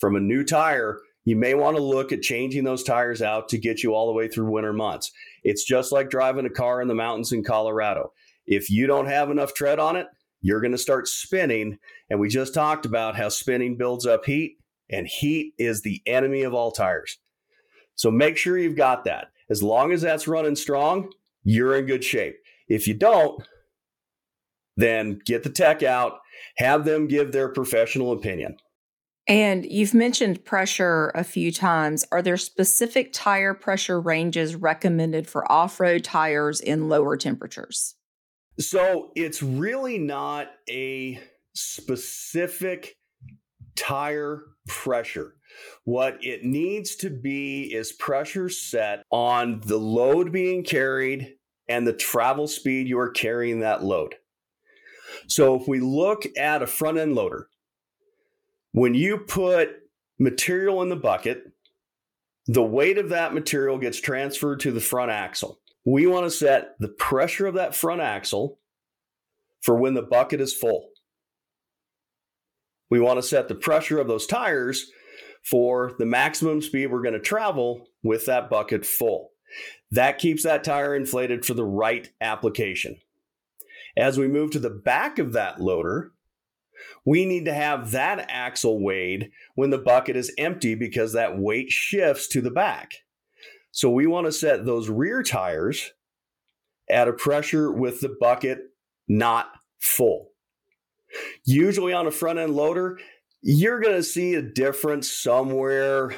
from 0.00 0.16
a 0.16 0.20
new 0.20 0.42
tire, 0.42 0.98
you 1.24 1.36
may 1.36 1.54
want 1.54 1.76
to 1.76 1.82
look 1.82 2.10
at 2.10 2.22
changing 2.22 2.64
those 2.64 2.82
tires 2.82 3.22
out 3.22 3.48
to 3.50 3.58
get 3.58 3.82
you 3.82 3.94
all 3.94 4.06
the 4.06 4.12
way 4.12 4.26
through 4.26 4.50
winter 4.50 4.72
months. 4.72 5.12
It's 5.44 5.64
just 5.64 5.92
like 5.92 6.10
driving 6.10 6.46
a 6.46 6.50
car 6.50 6.80
in 6.82 6.88
the 6.88 6.94
mountains 6.94 7.32
in 7.32 7.44
Colorado. 7.44 8.12
If 8.46 8.70
you 8.70 8.86
don't 8.86 9.06
have 9.06 9.30
enough 9.30 9.54
tread 9.54 9.78
on 9.78 9.96
it, 9.96 10.08
you're 10.40 10.60
going 10.60 10.72
to 10.72 10.78
start 10.78 11.06
spinning. 11.06 11.78
And 12.08 12.18
we 12.18 12.28
just 12.28 12.54
talked 12.54 12.86
about 12.86 13.16
how 13.16 13.28
spinning 13.28 13.76
builds 13.76 14.06
up 14.06 14.24
heat, 14.24 14.56
and 14.90 15.06
heat 15.06 15.52
is 15.58 15.82
the 15.82 16.02
enemy 16.06 16.42
of 16.42 16.54
all 16.54 16.72
tires. 16.72 17.18
So 18.00 18.10
make 18.10 18.38
sure 18.38 18.56
you've 18.56 18.76
got 18.76 19.04
that. 19.04 19.26
As 19.50 19.62
long 19.62 19.92
as 19.92 20.00
that's 20.00 20.26
running 20.26 20.56
strong, 20.56 21.12
you're 21.44 21.76
in 21.76 21.84
good 21.84 22.02
shape. 22.02 22.34
If 22.66 22.88
you 22.88 22.94
don't, 22.94 23.42
then 24.78 25.20
get 25.26 25.42
the 25.42 25.50
tech 25.50 25.82
out, 25.82 26.20
have 26.56 26.86
them 26.86 27.08
give 27.08 27.32
their 27.32 27.50
professional 27.50 28.12
opinion. 28.12 28.56
And 29.28 29.66
you've 29.66 29.92
mentioned 29.92 30.46
pressure 30.46 31.12
a 31.14 31.22
few 31.22 31.52
times. 31.52 32.06
Are 32.10 32.22
there 32.22 32.38
specific 32.38 33.12
tire 33.12 33.52
pressure 33.52 34.00
ranges 34.00 34.56
recommended 34.56 35.28
for 35.28 35.50
off 35.52 35.78
road 35.78 36.02
tires 36.02 36.58
in 36.58 36.88
lower 36.88 37.18
temperatures? 37.18 37.96
So 38.58 39.10
it's 39.14 39.42
really 39.42 39.98
not 39.98 40.48
a 40.70 41.20
specific 41.52 42.96
tire 43.76 44.44
pressure. 44.66 45.34
What 45.84 46.18
it 46.22 46.44
needs 46.44 46.96
to 46.96 47.10
be 47.10 47.64
is 47.74 47.92
pressure 47.92 48.48
set 48.48 49.04
on 49.10 49.60
the 49.64 49.78
load 49.78 50.32
being 50.32 50.62
carried 50.62 51.34
and 51.68 51.86
the 51.86 51.92
travel 51.92 52.46
speed 52.46 52.88
you 52.88 52.98
are 52.98 53.10
carrying 53.10 53.60
that 53.60 53.82
load. 53.82 54.14
So 55.28 55.54
if 55.54 55.66
we 55.66 55.80
look 55.80 56.24
at 56.36 56.62
a 56.62 56.66
front 56.66 56.98
end 56.98 57.14
loader, 57.14 57.48
when 58.72 58.94
you 58.94 59.18
put 59.18 59.70
material 60.18 60.82
in 60.82 60.88
the 60.88 60.96
bucket, 60.96 61.44
the 62.46 62.62
weight 62.62 62.98
of 62.98 63.10
that 63.10 63.34
material 63.34 63.78
gets 63.78 64.00
transferred 64.00 64.60
to 64.60 64.72
the 64.72 64.80
front 64.80 65.10
axle. 65.10 65.60
We 65.84 66.06
want 66.06 66.26
to 66.26 66.30
set 66.30 66.76
the 66.78 66.88
pressure 66.88 67.46
of 67.46 67.54
that 67.54 67.74
front 67.74 68.00
axle 68.00 68.58
for 69.62 69.76
when 69.76 69.94
the 69.94 70.02
bucket 70.02 70.40
is 70.40 70.54
full. 70.54 70.89
We 72.90 73.00
want 73.00 73.18
to 73.18 73.22
set 73.22 73.48
the 73.48 73.54
pressure 73.54 73.98
of 73.98 74.08
those 74.08 74.26
tires 74.26 74.90
for 75.42 75.94
the 75.98 76.06
maximum 76.06 76.60
speed 76.60 76.88
we're 76.88 77.02
going 77.02 77.14
to 77.14 77.20
travel 77.20 77.86
with 78.02 78.26
that 78.26 78.50
bucket 78.50 78.84
full. 78.84 79.30
That 79.90 80.18
keeps 80.18 80.42
that 80.42 80.64
tire 80.64 80.94
inflated 80.94 81.44
for 81.44 81.54
the 81.54 81.64
right 81.64 82.08
application. 82.20 82.96
As 83.96 84.18
we 84.18 84.28
move 84.28 84.50
to 84.52 84.58
the 84.58 84.70
back 84.70 85.18
of 85.18 85.32
that 85.32 85.60
loader, 85.60 86.12
we 87.04 87.24
need 87.24 87.44
to 87.46 87.54
have 87.54 87.90
that 87.90 88.26
axle 88.28 88.82
weighed 88.82 89.30
when 89.54 89.70
the 89.70 89.78
bucket 89.78 90.16
is 90.16 90.32
empty 90.38 90.74
because 90.74 91.12
that 91.12 91.38
weight 91.38 91.70
shifts 91.70 92.28
to 92.28 92.40
the 92.40 92.50
back. 92.50 92.92
So 93.72 93.90
we 93.90 94.06
want 94.06 94.26
to 94.26 94.32
set 94.32 94.64
those 94.64 94.88
rear 94.88 95.22
tires 95.22 95.92
at 96.88 97.08
a 97.08 97.12
pressure 97.12 97.70
with 97.70 98.00
the 98.00 98.16
bucket 98.20 98.58
not 99.08 99.52
full. 99.78 100.29
Usually 101.44 101.92
on 101.92 102.06
a 102.06 102.10
front 102.10 102.38
end 102.38 102.54
loader, 102.54 102.98
you're 103.42 103.80
going 103.80 103.96
to 103.96 104.02
see 104.02 104.34
a 104.34 104.42
difference 104.42 105.10
somewhere 105.10 106.14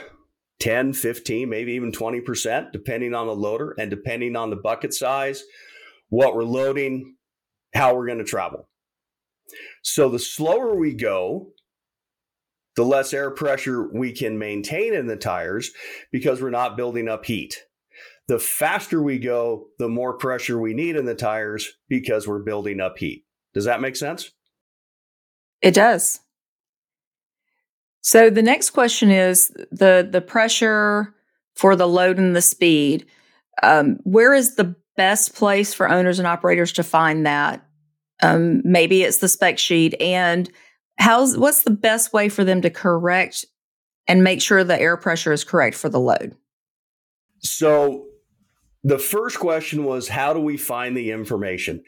10, 0.60 0.92
15, 0.92 1.48
maybe 1.48 1.72
even 1.72 1.92
20%, 1.92 2.72
depending 2.72 3.14
on 3.14 3.26
the 3.26 3.34
loader 3.34 3.74
and 3.78 3.90
depending 3.90 4.36
on 4.36 4.50
the 4.50 4.56
bucket 4.56 4.94
size, 4.94 5.42
what 6.08 6.34
we're 6.34 6.44
loading, 6.44 7.16
how 7.74 7.94
we're 7.94 8.06
going 8.06 8.18
to 8.18 8.24
travel. 8.24 8.68
So 9.82 10.08
the 10.08 10.18
slower 10.18 10.74
we 10.74 10.94
go, 10.94 11.52
the 12.76 12.84
less 12.84 13.12
air 13.12 13.30
pressure 13.30 13.90
we 13.92 14.12
can 14.12 14.38
maintain 14.38 14.94
in 14.94 15.06
the 15.06 15.16
tires 15.16 15.72
because 16.10 16.40
we're 16.40 16.50
not 16.50 16.76
building 16.76 17.08
up 17.08 17.24
heat. 17.24 17.64
The 18.28 18.38
faster 18.38 19.02
we 19.02 19.18
go, 19.18 19.66
the 19.78 19.88
more 19.88 20.16
pressure 20.16 20.58
we 20.58 20.74
need 20.74 20.96
in 20.96 21.04
the 21.04 21.14
tires 21.14 21.72
because 21.88 22.26
we're 22.26 22.38
building 22.38 22.80
up 22.80 22.98
heat. 22.98 23.24
Does 23.52 23.64
that 23.64 23.80
make 23.80 23.96
sense? 23.96 24.30
It 25.62 25.74
does. 25.74 26.20
So 28.00 28.30
the 28.30 28.42
next 28.42 28.70
question 28.70 29.10
is 29.10 29.48
the 29.70 30.06
the 30.10 30.20
pressure 30.20 31.14
for 31.54 31.76
the 31.76 31.86
load 31.86 32.18
and 32.18 32.34
the 32.34 32.42
speed. 32.42 33.06
Um, 33.62 33.98
where 34.02 34.34
is 34.34 34.56
the 34.56 34.74
best 34.96 35.34
place 35.34 35.72
for 35.72 35.88
owners 35.88 36.18
and 36.18 36.26
operators 36.26 36.72
to 36.72 36.82
find 36.82 37.24
that? 37.26 37.64
Um, 38.22 38.62
maybe 38.64 39.02
it's 39.02 39.18
the 39.18 39.28
spec 39.28 39.58
sheet. 39.58 39.94
And 40.00 40.50
how's 40.98 41.38
what's 41.38 41.62
the 41.62 41.70
best 41.70 42.12
way 42.12 42.28
for 42.28 42.44
them 42.44 42.60
to 42.62 42.70
correct 42.70 43.44
and 44.08 44.24
make 44.24 44.42
sure 44.42 44.64
the 44.64 44.80
air 44.80 44.96
pressure 44.96 45.32
is 45.32 45.44
correct 45.44 45.76
for 45.76 45.88
the 45.88 46.00
load? 46.00 46.34
So 47.38 48.06
the 48.84 48.98
first 48.98 49.38
question 49.38 49.84
was 49.84 50.08
how 50.08 50.32
do 50.32 50.40
we 50.40 50.56
find 50.56 50.96
the 50.96 51.10
information? 51.10 51.84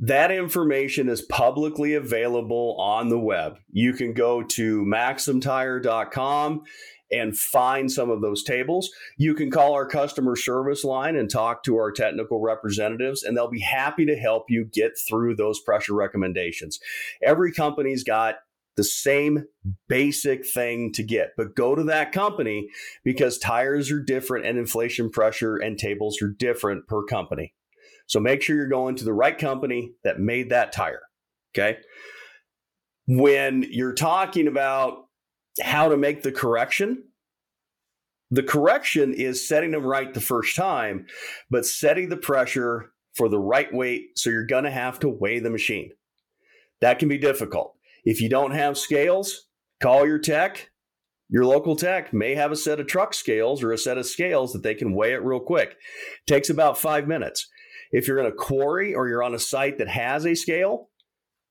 That 0.00 0.30
information 0.30 1.08
is 1.08 1.22
publicly 1.22 1.94
available 1.94 2.76
on 2.80 3.08
the 3.08 3.18
web. 3.18 3.58
You 3.70 3.92
can 3.92 4.14
go 4.14 4.42
to 4.42 4.84
maxamtire.com 4.84 6.62
and 7.10 7.38
find 7.38 7.90
some 7.90 8.10
of 8.10 8.20
those 8.20 8.42
tables. 8.42 8.90
You 9.16 9.34
can 9.34 9.50
call 9.50 9.72
our 9.74 9.86
customer 9.86 10.36
service 10.36 10.84
line 10.84 11.16
and 11.16 11.30
talk 11.30 11.62
to 11.64 11.76
our 11.76 11.90
technical 11.90 12.40
representatives, 12.40 13.22
and 13.22 13.36
they'll 13.36 13.50
be 13.50 13.60
happy 13.60 14.04
to 14.06 14.16
help 14.16 14.46
you 14.48 14.64
get 14.64 14.92
through 15.08 15.36
those 15.36 15.60
pressure 15.60 15.94
recommendations. 15.94 16.80
Every 17.22 17.52
company's 17.52 18.04
got 18.04 18.36
the 18.78 18.84
same 18.84 19.44
basic 19.88 20.46
thing 20.46 20.90
to 20.94 21.02
get, 21.02 21.32
but 21.36 21.54
go 21.54 21.74
to 21.74 21.84
that 21.84 22.12
company 22.12 22.68
because 23.04 23.36
tires 23.36 23.90
are 23.90 24.00
different 24.00 24.46
and 24.46 24.56
inflation 24.56 25.10
pressure 25.10 25.56
and 25.56 25.78
tables 25.78 26.22
are 26.22 26.28
different 26.28 26.86
per 26.88 27.04
company. 27.04 27.52
So 28.06 28.20
make 28.20 28.40
sure 28.40 28.56
you're 28.56 28.68
going 28.68 28.96
to 28.96 29.04
the 29.04 29.12
right 29.12 29.36
company 29.36 29.92
that 30.04 30.18
made 30.18 30.48
that 30.48 30.72
tire. 30.72 31.02
Okay. 31.52 31.78
When 33.06 33.66
you're 33.68 33.94
talking 33.94 34.46
about 34.46 35.08
how 35.62 35.88
to 35.88 35.96
make 35.96 36.22
the 36.22 36.32
correction. 36.32 37.04
The 38.30 38.42
correction 38.42 39.14
is 39.14 39.46
setting 39.46 39.70
them 39.70 39.84
right 39.84 40.12
the 40.12 40.20
first 40.20 40.56
time, 40.56 41.06
but 41.50 41.64
setting 41.66 42.08
the 42.08 42.16
pressure 42.16 42.92
for 43.14 43.28
the 43.28 43.38
right 43.38 43.72
weight. 43.72 44.18
So 44.18 44.30
you're 44.30 44.46
going 44.46 44.64
to 44.64 44.70
have 44.70 44.98
to 45.00 45.08
weigh 45.08 45.40
the 45.40 45.50
machine. 45.50 45.90
That 46.80 46.98
can 46.98 47.08
be 47.08 47.18
difficult. 47.18 47.74
If 48.10 48.22
you 48.22 48.30
don't 48.30 48.52
have 48.52 48.78
scales, 48.78 49.48
call 49.82 50.06
your 50.06 50.18
tech. 50.18 50.70
Your 51.28 51.44
local 51.44 51.76
tech 51.76 52.10
may 52.14 52.36
have 52.36 52.50
a 52.50 52.56
set 52.56 52.80
of 52.80 52.86
truck 52.86 53.12
scales 53.12 53.62
or 53.62 53.70
a 53.70 53.76
set 53.76 53.98
of 53.98 54.06
scales 54.06 54.54
that 54.54 54.62
they 54.62 54.74
can 54.74 54.94
weigh 54.94 55.12
it 55.12 55.22
real 55.22 55.40
quick. 55.40 55.72
It 55.72 56.26
takes 56.26 56.48
about 56.48 56.78
five 56.78 57.06
minutes. 57.06 57.46
If 57.92 58.08
you're 58.08 58.18
in 58.18 58.24
a 58.24 58.32
quarry 58.32 58.94
or 58.94 59.08
you're 59.08 59.22
on 59.22 59.34
a 59.34 59.38
site 59.38 59.76
that 59.76 59.88
has 59.88 60.24
a 60.24 60.34
scale, 60.34 60.88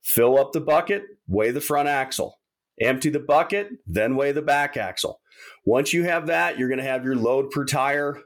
fill 0.02 0.36
up 0.36 0.52
the 0.52 0.60
bucket, 0.60 1.04
weigh 1.28 1.52
the 1.52 1.62
front 1.62 1.90
axle, 1.90 2.40
empty 2.82 3.12
the 3.12 3.20
bucket, 3.20 3.68
then 3.86 4.16
weigh 4.16 4.32
the 4.32 4.42
back 4.42 4.76
axle. 4.78 5.22
Once 5.64 5.94
you 5.94 6.06
have 6.06 6.26
that, 6.26 6.58
you're 6.58 6.70
going 6.70 6.80
to 6.80 6.84
have 6.84 7.04
your 7.04 7.16
load 7.16 7.52
per 7.52 7.66
tire. 7.66 8.20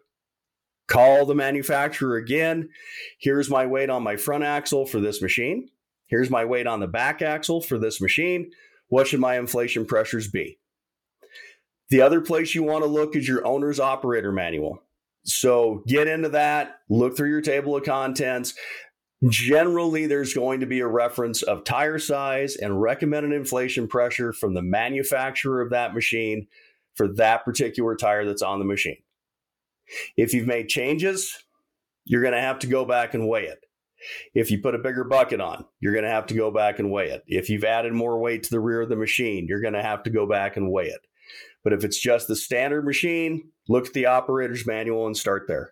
Call 0.88 1.26
the 1.26 1.36
manufacturer 1.36 2.16
again. 2.16 2.70
Here's 3.20 3.50
my 3.50 3.66
weight 3.66 3.90
on 3.90 4.04
my 4.04 4.16
front 4.16 4.46
axle 4.46 4.86
for 4.86 5.02
this 5.02 5.22
machine. 5.22 5.68
Here's 6.12 6.30
my 6.30 6.44
weight 6.44 6.68
on 6.68 6.82
the 6.82 6.88
back 6.88 7.22
axle 7.22 7.62
for 7.62 7.80
this 7.80 8.01
machine. 8.01 8.51
What 8.89 9.08
should 9.08 9.22
my 9.22 9.39
inflation 9.39 9.86
pressures 9.86 10.27
be? 10.27 10.60
The 11.89 12.01
other 12.01 12.20
place 12.20 12.53
you 12.53 12.63
want 12.63 12.84
to 12.84 12.89
look 12.89 13.15
is 13.15 13.27
your 13.27 13.48
owner's 13.48 13.80
operator 13.80 14.32
manual. 14.32 14.84
So 15.24 15.84
get 15.88 16.08
into 16.08 16.30
that, 16.30 16.80
look 16.89 17.15
through 17.15 17.30
your 17.30 17.41
table 17.41 17.77
of 17.77 17.84
contents. 17.84 18.53
Generally, 19.30 20.08
there's 20.08 20.34
going 20.34 20.60
to 20.60 20.65
be 20.65 20.80
a 20.82 20.88
reference 20.88 21.44
of 21.44 21.63
tire 21.63 22.00
size 22.00 22.56
and 22.58 22.82
recommended 22.82 23.32
inflation 23.32 23.88
pressure 23.88 24.34
from 24.34 24.53
the 24.53 24.62
manufacturer 24.62 25.62
of 25.62 25.70
that 25.70 25.94
machine 25.94 26.48
for 26.96 27.08
that 27.08 27.46
particular 27.46 27.96
tire 27.96 28.25
that's 28.25 28.41
on 28.41 28.60
the 28.60 28.65
machine. 28.65 29.01
If 30.18 30.34
you've 30.34 30.48
made 30.48 30.68
changes, 30.68 31.44
you're 32.03 32.22
going 32.22 32.34
to 32.34 32.41
have 32.41 32.60
to 32.60 32.68
go 32.68 32.84
back 32.84 33.13
and 33.13 33.30
weigh 33.30 33.46
it. 33.46 33.65
If 34.34 34.51
you 34.51 34.62
put 34.62 34.75
a 34.75 34.79
bigger 34.79 35.03
bucket 35.03 35.41
on, 35.41 35.65
you're 35.79 35.93
going 35.93 36.05
to 36.05 36.12
have 36.12 36.27
to 36.27 36.34
go 36.34 36.51
back 36.51 36.79
and 36.79 36.91
weigh 36.91 37.10
it. 37.10 37.24
If 37.27 37.50
you've 37.50 37.63
added 37.63 37.93
more 37.93 38.20
weight 38.20 38.43
to 38.43 38.50
the 38.50 38.60
rear 38.60 38.81
of 38.81 38.89
the 38.89 38.96
machine, 38.96 39.46
you're 39.48 39.62
going 39.62 39.74
to 39.74 39.84
have 39.84 40.03
to 40.03 40.10
go 40.10 40.27
back 40.27 40.58
and 40.58 40.72
weigh 40.72 40.88
it. 40.88 41.01
But 41.63 41.74
if 41.74 41.84
it's 41.84 42.00
just 42.00 42.27
the 42.27 42.36
standard 42.36 42.86
machine, 42.86 43.50
look 43.70 43.88
at 43.88 43.93
the 43.93 44.08
operator's 44.08 44.65
manual 44.65 45.05
and 45.05 45.15
start 45.15 45.46
there. 45.48 45.72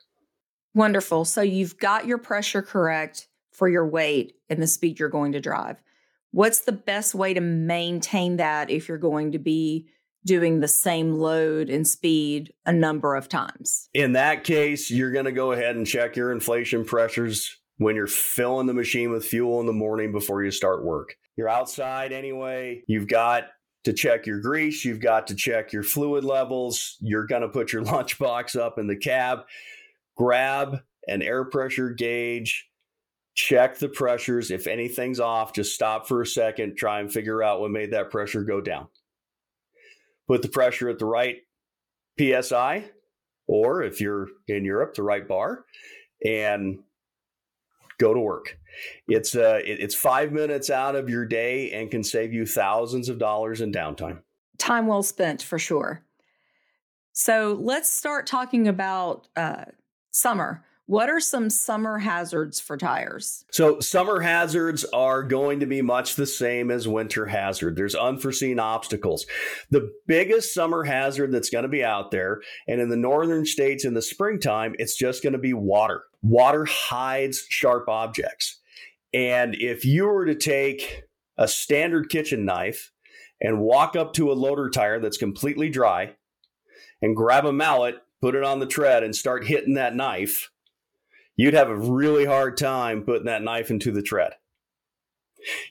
Wonderful. 0.75 1.25
So 1.25 1.41
you've 1.41 1.77
got 1.77 2.05
your 2.05 2.19
pressure 2.19 2.61
correct 2.61 3.27
for 3.51 3.67
your 3.67 3.87
weight 3.87 4.35
and 4.49 4.61
the 4.61 4.67
speed 4.67 4.99
you're 4.99 5.09
going 5.09 5.31
to 5.31 5.41
drive. 5.41 5.77
What's 6.31 6.59
the 6.59 6.71
best 6.71 7.15
way 7.15 7.33
to 7.33 7.41
maintain 7.41 8.37
that 8.37 8.69
if 8.69 8.87
you're 8.87 8.99
going 8.99 9.31
to 9.31 9.39
be 9.39 9.87
doing 10.25 10.59
the 10.59 10.67
same 10.67 11.13
load 11.13 11.69
and 11.69 11.87
speed 11.87 12.53
a 12.65 12.71
number 12.71 13.15
of 13.15 13.27
times? 13.27 13.89
In 13.93 14.13
that 14.13 14.43
case, 14.43 14.91
you're 14.91 15.11
going 15.11 15.25
to 15.25 15.31
go 15.31 15.51
ahead 15.51 15.75
and 15.75 15.87
check 15.87 16.15
your 16.15 16.31
inflation 16.31 16.85
pressures 16.85 17.58
when 17.79 17.95
you're 17.95 18.07
filling 18.07 18.67
the 18.67 18.73
machine 18.73 19.09
with 19.09 19.25
fuel 19.25 19.61
in 19.61 19.65
the 19.65 19.73
morning 19.73 20.11
before 20.11 20.43
you 20.43 20.51
start 20.51 20.83
work. 20.83 21.15
You're 21.37 21.49
outside 21.49 22.11
anyway. 22.11 22.83
You've 22.87 23.07
got 23.07 23.45
to 23.85 23.93
check 23.93 24.27
your 24.27 24.41
grease, 24.41 24.83
you've 24.83 24.99
got 24.99 25.27
to 25.27 25.35
check 25.35 25.71
your 25.71 25.83
fluid 25.83 26.25
levels. 26.25 26.97
You're 26.99 27.25
going 27.25 27.41
to 27.41 27.47
put 27.47 27.71
your 27.71 27.83
lunchbox 27.85 28.59
up 28.59 28.77
in 28.77 28.87
the 28.87 28.97
cab, 28.97 29.39
grab 30.15 30.81
an 31.07 31.21
air 31.21 31.45
pressure 31.45 31.89
gauge, 31.89 32.69
check 33.33 33.77
the 33.77 33.87
pressures. 33.87 34.51
If 34.51 34.67
anything's 34.67 35.21
off, 35.21 35.53
just 35.53 35.73
stop 35.73 36.05
for 36.05 36.21
a 36.21 36.27
second, 36.27 36.75
try 36.75 36.99
and 36.99 37.11
figure 37.11 37.41
out 37.41 37.61
what 37.61 37.71
made 37.71 37.91
that 37.91 38.11
pressure 38.11 38.43
go 38.43 38.59
down. 38.59 38.89
Put 40.27 40.41
the 40.41 40.49
pressure 40.49 40.89
at 40.89 40.99
the 40.99 41.05
right 41.05 41.37
PSI, 42.19 42.83
or 43.47 43.81
if 43.81 44.01
you're 44.01 44.27
in 44.49 44.65
Europe, 44.65 44.95
the 44.95 45.03
right 45.03 45.25
bar, 45.25 45.63
and 46.25 46.79
go 47.99 48.13
to 48.13 48.19
work. 48.19 48.57
It's 49.07 49.35
uh, 49.35 49.59
it's 49.63 49.93
five 49.93 50.31
minutes 50.31 50.69
out 50.69 50.95
of 50.95 51.09
your 51.09 51.25
day 51.25 51.71
and 51.71 51.91
can 51.91 52.03
save 52.03 52.33
you 52.33 52.45
thousands 52.45 53.09
of 53.09 53.19
dollars 53.19 53.61
in 53.61 53.71
downtime. 53.71 54.21
Time 54.57 54.87
well 54.87 55.03
spent 55.03 55.43
for 55.43 55.59
sure. 55.59 56.03
So 57.13 57.57
let's 57.59 57.89
start 57.89 58.27
talking 58.27 58.67
about 58.67 59.27
uh, 59.35 59.65
summer. 60.11 60.63
What 60.85 61.07
are 61.07 61.19
some 61.19 61.51
summer 61.51 61.99
hazards 61.99 62.59
for 62.59 62.75
tires? 62.75 63.45
So, 63.51 63.79
summer 63.79 64.21
hazards 64.21 64.85
are 64.85 65.21
going 65.21 65.59
to 65.59 65.67
be 65.67 65.83
much 65.83 66.15
the 66.15 66.25
same 66.25 66.71
as 66.71 66.87
winter 66.87 67.27
hazard. 67.27 67.75
There's 67.75 67.93
unforeseen 67.93 68.57
obstacles. 68.57 69.27
The 69.69 69.91
biggest 70.07 70.51
summer 70.51 70.83
hazard 70.83 71.31
that's 71.31 71.51
going 71.51 71.61
to 71.61 71.69
be 71.69 71.83
out 71.83 72.09
there, 72.09 72.41
and 72.67 72.81
in 72.81 72.89
the 72.89 72.97
northern 72.97 73.45
states 73.45 73.85
in 73.85 73.93
the 73.93 74.01
springtime, 74.01 74.73
it's 74.79 74.95
just 74.95 75.21
going 75.21 75.33
to 75.33 75.39
be 75.39 75.53
water. 75.53 76.05
Water 76.21 76.65
hides 76.65 77.45
sharp 77.49 77.87
objects. 77.87 78.59
And 79.13 79.55
if 79.55 79.85
you 79.85 80.05
were 80.05 80.25
to 80.25 80.35
take 80.35 81.03
a 81.37 81.47
standard 81.47 82.09
kitchen 82.09 82.45
knife 82.45 82.91
and 83.41 83.59
walk 83.61 83.95
up 83.95 84.13
to 84.13 84.31
a 84.31 84.33
loader 84.33 84.69
tire 84.69 84.99
that's 84.99 85.17
completely 85.17 85.69
dry 85.69 86.15
and 87.01 87.15
grab 87.15 87.45
a 87.45 87.53
mallet, 87.53 87.95
put 88.21 88.35
it 88.35 88.43
on 88.43 88.59
the 88.59 88.65
tread, 88.65 89.03
and 89.03 89.15
start 89.15 89.47
hitting 89.47 89.75
that 89.75 89.95
knife, 89.95 90.51
you'd 91.35 91.53
have 91.53 91.69
a 91.69 91.77
really 91.77 92.25
hard 92.25 92.57
time 92.57 93.03
putting 93.03 93.25
that 93.25 93.41
knife 93.41 93.71
into 93.71 93.91
the 93.91 94.01
tread. 94.01 94.33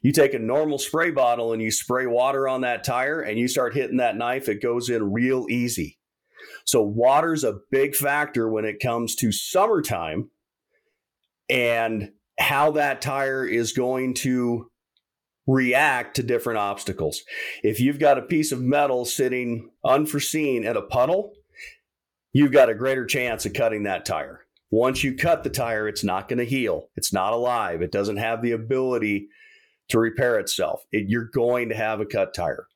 You 0.00 0.12
take 0.12 0.32
a 0.32 0.38
normal 0.38 0.78
spray 0.78 1.10
bottle 1.10 1.52
and 1.52 1.60
you 1.60 1.70
spray 1.70 2.06
water 2.06 2.48
on 2.48 2.62
that 2.62 2.84
tire 2.84 3.20
and 3.20 3.38
you 3.38 3.48
start 3.48 3.74
hitting 3.74 3.98
that 3.98 4.16
knife, 4.16 4.48
it 4.48 4.62
goes 4.62 4.88
in 4.88 5.12
real 5.12 5.46
easy. 5.50 5.98
So, 6.64 6.82
water's 6.82 7.44
a 7.44 7.58
big 7.70 7.94
factor 7.94 8.48
when 8.48 8.64
it 8.64 8.80
comes 8.80 9.14
to 9.16 9.30
summertime 9.30 10.30
and 11.48 12.12
how 12.38 12.72
that 12.72 13.00
tire 13.00 13.44
is 13.44 13.72
going 13.72 14.14
to 14.14 14.70
react 15.46 16.16
to 16.16 16.22
different 16.22 16.58
obstacles. 16.58 17.22
If 17.62 17.80
you've 17.80 17.98
got 17.98 18.18
a 18.18 18.22
piece 18.22 18.52
of 18.52 18.60
metal 18.60 19.04
sitting 19.04 19.70
unforeseen 19.84 20.64
at 20.64 20.76
a 20.76 20.82
puddle, 20.82 21.32
you've 22.32 22.52
got 22.52 22.68
a 22.68 22.74
greater 22.74 23.06
chance 23.06 23.46
of 23.46 23.54
cutting 23.54 23.84
that 23.84 24.04
tire. 24.04 24.44
Once 24.70 25.02
you 25.02 25.16
cut 25.16 25.42
the 25.42 25.50
tire, 25.50 25.88
it's 25.88 26.04
not 26.04 26.28
going 26.28 26.38
to 26.38 26.44
heal. 26.44 26.88
It's 26.96 27.12
not 27.12 27.32
alive. 27.32 27.80
It 27.80 27.90
doesn't 27.90 28.18
have 28.18 28.42
the 28.42 28.52
ability 28.52 29.28
to 29.88 29.98
repair 29.98 30.38
itself. 30.38 30.84
It, 30.92 31.06
you're 31.08 31.30
going 31.32 31.70
to 31.70 31.74
have 31.74 32.00
a 32.00 32.06
cut 32.06 32.34
tire. 32.34 32.66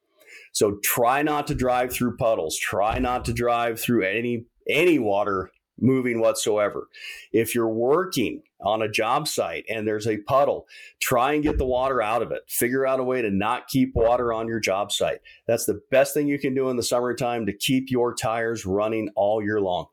So 0.53 0.79
try 0.83 1.23
not 1.23 1.47
to 1.49 1.55
drive 1.55 1.93
through 1.93 2.17
puddles. 2.17 2.57
Try 2.57 2.99
not 2.99 3.27
to 3.27 3.35
drive 3.35 3.79
through 3.79 4.05
any 4.05 4.47
any 4.69 4.99
water 4.99 5.51
moving 5.81 6.21
whatsoever. 6.21 6.89
If 7.33 7.55
you're 7.55 7.69
working 7.69 8.43
on 8.61 8.83
a 8.83 8.89
job 8.89 9.27
site 9.27 9.65
and 9.69 9.87
there's 9.87 10.07
a 10.07 10.19
puddle, 10.19 10.67
try 11.01 11.33
and 11.35 11.43
get 11.43 11.59
the 11.59 11.67
water 11.67 12.01
out 12.01 12.23
of 12.23 12.31
it. 12.31 12.43
Figure 12.49 12.87
out 12.87 13.01
a 13.01 13.05
way 13.05 13.23
to 13.23 13.31
not 13.31 13.69
keep 13.69 13.95
water 13.95 14.33
on 14.33 14.49
your 14.49 14.61
job 14.61 14.93
site. 14.93 15.21
That's 15.47 15.65
the 15.65 15.81
best 15.91 16.15
thing 16.15 16.29
you 16.29 16.39
can 16.39 16.55
do 16.55 16.69
in 16.69 16.77
the 16.77 16.83
summertime 16.83 17.47
to 17.47 17.53
keep 17.53 17.91
your 17.91 18.15
tires 18.15 18.65
running 18.65 19.11
all 19.17 19.43
year 19.43 19.61
long. 19.61 19.87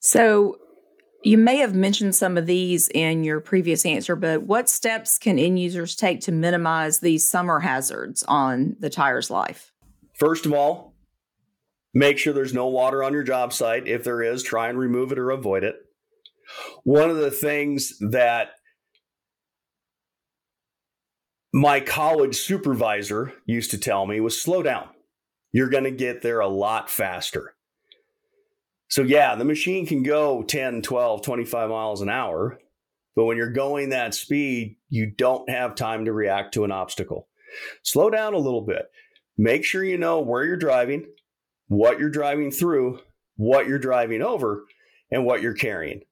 So, 0.00 0.58
you 1.24 1.38
may 1.38 1.56
have 1.56 1.74
mentioned 1.74 2.14
some 2.14 2.38
of 2.38 2.46
these 2.46 2.88
in 2.94 3.24
your 3.24 3.40
previous 3.40 3.84
answer, 3.84 4.14
but 4.14 4.44
what 4.44 4.68
steps 4.68 5.18
can 5.18 5.40
end 5.40 5.58
users 5.58 5.96
take 5.96 6.20
to 6.20 6.30
minimize 6.30 7.00
these 7.00 7.28
summer 7.28 7.58
hazards 7.58 8.22
on 8.28 8.76
the 8.78 8.88
tire's 8.88 9.28
life? 9.28 9.72
First 10.14 10.46
of 10.46 10.52
all, 10.52 10.94
make 11.96 12.18
sure 12.18 12.34
there's 12.34 12.52
no 12.52 12.66
water 12.66 13.02
on 13.02 13.14
your 13.14 13.22
job 13.22 13.54
site. 13.54 13.88
If 13.88 14.04
there 14.04 14.22
is, 14.22 14.42
try 14.42 14.68
and 14.68 14.78
remove 14.78 15.12
it 15.12 15.18
or 15.18 15.30
avoid 15.30 15.64
it. 15.64 15.76
One 16.84 17.08
of 17.08 17.16
the 17.16 17.30
things 17.30 17.94
that 18.00 18.50
my 21.54 21.80
college 21.80 22.36
supervisor 22.36 23.32
used 23.46 23.70
to 23.70 23.78
tell 23.78 24.04
me 24.04 24.20
was 24.20 24.40
slow 24.40 24.62
down. 24.62 24.88
You're 25.52 25.70
going 25.70 25.84
to 25.84 25.90
get 25.90 26.20
there 26.20 26.40
a 26.40 26.46
lot 26.46 26.90
faster. 26.90 27.54
So, 28.88 29.00
yeah, 29.00 29.34
the 29.34 29.46
machine 29.46 29.86
can 29.86 30.02
go 30.02 30.42
10, 30.42 30.82
12, 30.82 31.22
25 31.22 31.70
miles 31.70 32.02
an 32.02 32.10
hour. 32.10 32.60
But 33.16 33.24
when 33.24 33.38
you're 33.38 33.50
going 33.50 33.88
that 33.88 34.14
speed, 34.14 34.76
you 34.90 35.06
don't 35.06 35.48
have 35.48 35.74
time 35.74 36.04
to 36.04 36.12
react 36.12 36.52
to 36.54 36.64
an 36.64 36.72
obstacle. 36.72 37.28
Slow 37.82 38.10
down 38.10 38.34
a 38.34 38.38
little 38.38 38.60
bit. 38.60 38.90
Make 39.38 39.64
sure 39.64 39.82
you 39.82 39.96
know 39.96 40.20
where 40.20 40.44
you're 40.44 40.58
driving, 40.58 41.06
what 41.68 41.98
you're 41.98 42.10
driving 42.10 42.50
through, 42.50 43.00
what 43.36 43.66
you're 43.66 43.78
driving 43.78 44.22
over, 44.22 44.64
and 45.10 45.24
what 45.24 45.42
you're 45.42 45.54
carrying. 45.54 46.02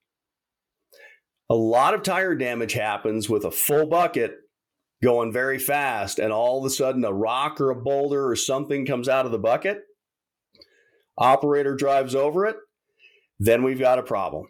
A 1.51 1.55
lot 1.55 1.95
of 1.95 2.03
tire 2.03 2.35
damage 2.35 2.73
happens 2.73 3.29
with 3.29 3.45
a 3.45 3.51
full 3.51 3.87
bucket 3.87 4.37
going 5.03 5.33
very 5.33 5.59
fast, 5.59 6.19
and 6.19 6.33
all 6.33 6.59
of 6.59 6.65
a 6.65 6.71
sudden 6.71 7.05
a 7.05 7.13
rock 7.13 7.61
or 7.61 7.71
a 7.71 7.77
boulder 7.77 8.29
or 8.29 8.37
something 8.37 8.87
comes 8.87 9.09
out 9.09 9.27
of 9.27 9.33
the 9.33 9.39
bucket. 9.39 9.83
Operator 11.19 11.77
drives 11.77 12.15
over 12.15 12.47
it, 12.47 12.57
then 13.39 13.63
we've 13.63 13.79
got 13.79 13.99
a 13.99 14.03
problem. 14.03 14.47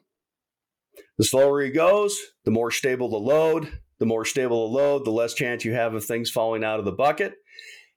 The 1.19 1.25
slower 1.25 1.61
he 1.61 1.71
goes, 1.71 2.17
the 2.45 2.51
more 2.51 2.71
stable 2.71 3.09
the 3.09 3.17
load. 3.17 3.81
The 4.01 4.07
more 4.07 4.25
stable 4.25 4.69
the 4.69 4.77
load, 4.77 5.05
the 5.05 5.13
less 5.13 5.35
chance 5.35 5.65
you 5.65 5.73
have 5.73 5.95
of 5.95 6.05
things 6.05 6.31
falling 6.31 6.65
out 6.65 6.81
of 6.81 6.85
the 6.85 6.93
bucket, 6.93 7.35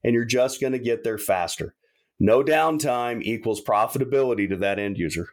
and 0.04 0.14
you're 0.14 0.26
just 0.26 0.62
going 0.62 0.74
to 0.74 0.80
get 0.80 1.04
there 1.04 1.18
faster. 1.18 1.76
No 2.20 2.44
downtime 2.44 3.22
equals 3.22 3.62
profitability 3.62 4.50
to 4.50 4.58
that 4.58 4.80
end 4.80 4.98
user. 4.98 5.30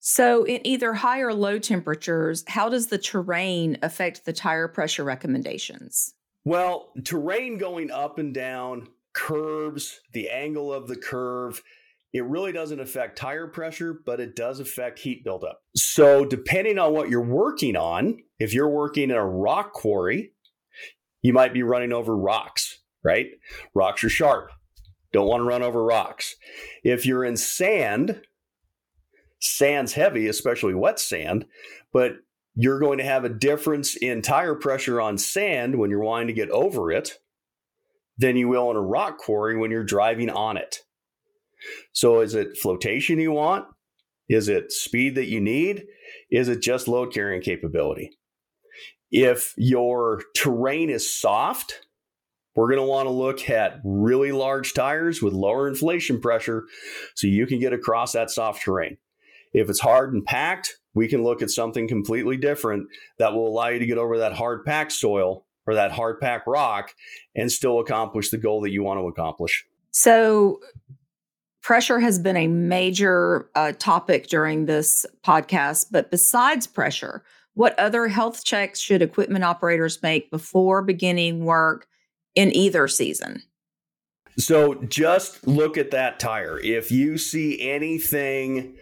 So, 0.00 0.44
in 0.44 0.64
either 0.64 0.94
high 0.94 1.20
or 1.20 1.34
low 1.34 1.58
temperatures, 1.58 2.44
how 2.46 2.68
does 2.68 2.86
the 2.86 2.98
terrain 2.98 3.78
affect 3.82 4.24
the 4.24 4.32
tire 4.32 4.68
pressure 4.68 5.02
recommendations? 5.02 6.14
Well, 6.44 6.92
terrain 7.04 7.58
going 7.58 7.90
up 7.90 8.18
and 8.18 8.32
down, 8.32 8.88
curves, 9.12 10.00
the 10.12 10.30
angle 10.30 10.72
of 10.72 10.86
the 10.86 10.96
curve, 10.96 11.62
it 12.12 12.24
really 12.24 12.52
doesn't 12.52 12.80
affect 12.80 13.18
tire 13.18 13.48
pressure, 13.48 14.00
but 14.06 14.20
it 14.20 14.34
does 14.34 14.60
affect 14.60 15.00
heat 15.00 15.24
buildup. 15.24 15.60
So, 15.76 16.24
depending 16.24 16.78
on 16.78 16.92
what 16.92 17.10
you're 17.10 17.20
working 17.20 17.76
on, 17.76 18.18
if 18.38 18.54
you're 18.54 18.70
working 18.70 19.10
in 19.10 19.16
a 19.16 19.26
rock 19.26 19.72
quarry, 19.72 20.32
you 21.22 21.32
might 21.32 21.52
be 21.52 21.62
running 21.62 21.92
over 21.92 22.16
rocks, 22.16 22.78
right? 23.02 23.26
Rocks 23.74 24.04
are 24.04 24.08
sharp. 24.08 24.52
Don't 25.12 25.28
want 25.28 25.40
to 25.40 25.44
run 25.44 25.62
over 25.62 25.82
rocks. 25.82 26.36
If 26.84 27.06
you're 27.06 27.24
in 27.24 27.36
sand, 27.36 28.22
sand's 29.40 29.94
heavy, 29.94 30.26
especially 30.26 30.74
wet 30.74 30.98
sand, 31.00 31.46
but 31.92 32.16
you're 32.54 32.80
going 32.80 32.98
to 32.98 33.04
have 33.04 33.24
a 33.24 33.30
difference 33.30 33.96
in 33.96 34.20
tire 34.20 34.54
pressure 34.54 35.00
on 35.00 35.16
sand 35.16 35.76
when 35.76 35.90
you're 35.90 36.02
wanting 36.02 36.26
to 36.26 36.32
get 36.32 36.50
over 36.50 36.90
it 36.90 37.18
than 38.18 38.36
you 38.36 38.48
will 38.48 38.70
in 38.70 38.76
a 38.76 38.80
rock 38.80 39.18
quarry 39.18 39.56
when 39.56 39.70
you're 39.70 39.84
driving 39.84 40.28
on 40.28 40.56
it. 40.56 40.80
So, 41.92 42.20
is 42.20 42.34
it 42.34 42.58
flotation 42.58 43.18
you 43.18 43.32
want? 43.32 43.66
Is 44.28 44.48
it 44.48 44.72
speed 44.72 45.14
that 45.14 45.28
you 45.28 45.40
need? 45.40 45.84
Is 46.30 46.48
it 46.48 46.60
just 46.60 46.88
load 46.88 47.12
carrying 47.12 47.42
capability? 47.42 48.10
If 49.10 49.54
your 49.56 50.22
terrain 50.36 50.90
is 50.90 51.16
soft, 51.16 51.86
we're 52.58 52.66
going 52.66 52.80
to 52.80 52.84
want 52.84 53.06
to 53.06 53.12
look 53.12 53.48
at 53.48 53.80
really 53.84 54.32
large 54.32 54.74
tires 54.74 55.22
with 55.22 55.32
lower 55.32 55.68
inflation 55.68 56.20
pressure 56.20 56.64
so 57.14 57.28
you 57.28 57.46
can 57.46 57.60
get 57.60 57.72
across 57.72 58.14
that 58.14 58.32
soft 58.32 58.64
terrain. 58.64 58.96
If 59.52 59.70
it's 59.70 59.78
hard 59.78 60.12
and 60.12 60.24
packed, 60.24 60.74
we 60.92 61.06
can 61.06 61.22
look 61.22 61.40
at 61.40 61.50
something 61.50 61.86
completely 61.86 62.36
different 62.36 62.88
that 63.20 63.32
will 63.32 63.46
allow 63.46 63.68
you 63.68 63.78
to 63.78 63.86
get 63.86 63.96
over 63.96 64.18
that 64.18 64.32
hard 64.32 64.64
packed 64.64 64.90
soil 64.90 65.46
or 65.68 65.74
that 65.74 65.92
hard 65.92 66.18
packed 66.18 66.48
rock 66.48 66.90
and 67.36 67.52
still 67.52 67.78
accomplish 67.78 68.30
the 68.30 68.38
goal 68.38 68.60
that 68.62 68.72
you 68.72 68.82
want 68.82 68.98
to 68.98 69.06
accomplish. 69.06 69.64
So, 69.92 70.58
pressure 71.62 72.00
has 72.00 72.18
been 72.18 72.36
a 72.36 72.48
major 72.48 73.50
uh, 73.54 73.70
topic 73.78 74.26
during 74.26 74.66
this 74.66 75.06
podcast, 75.24 75.92
but 75.92 76.10
besides 76.10 76.66
pressure, 76.66 77.22
what 77.54 77.78
other 77.78 78.08
health 78.08 78.44
checks 78.44 78.80
should 78.80 79.00
equipment 79.00 79.44
operators 79.44 80.02
make 80.02 80.28
before 80.32 80.82
beginning 80.82 81.44
work 81.44 81.86
in 82.38 82.54
either 82.54 82.86
season? 82.86 83.42
So, 84.38 84.74
just 84.84 85.46
look 85.46 85.76
at 85.76 85.90
that 85.90 86.20
tire. 86.20 86.60
If 86.60 86.92
you 86.92 87.18
see 87.18 87.60
anything 87.68 88.76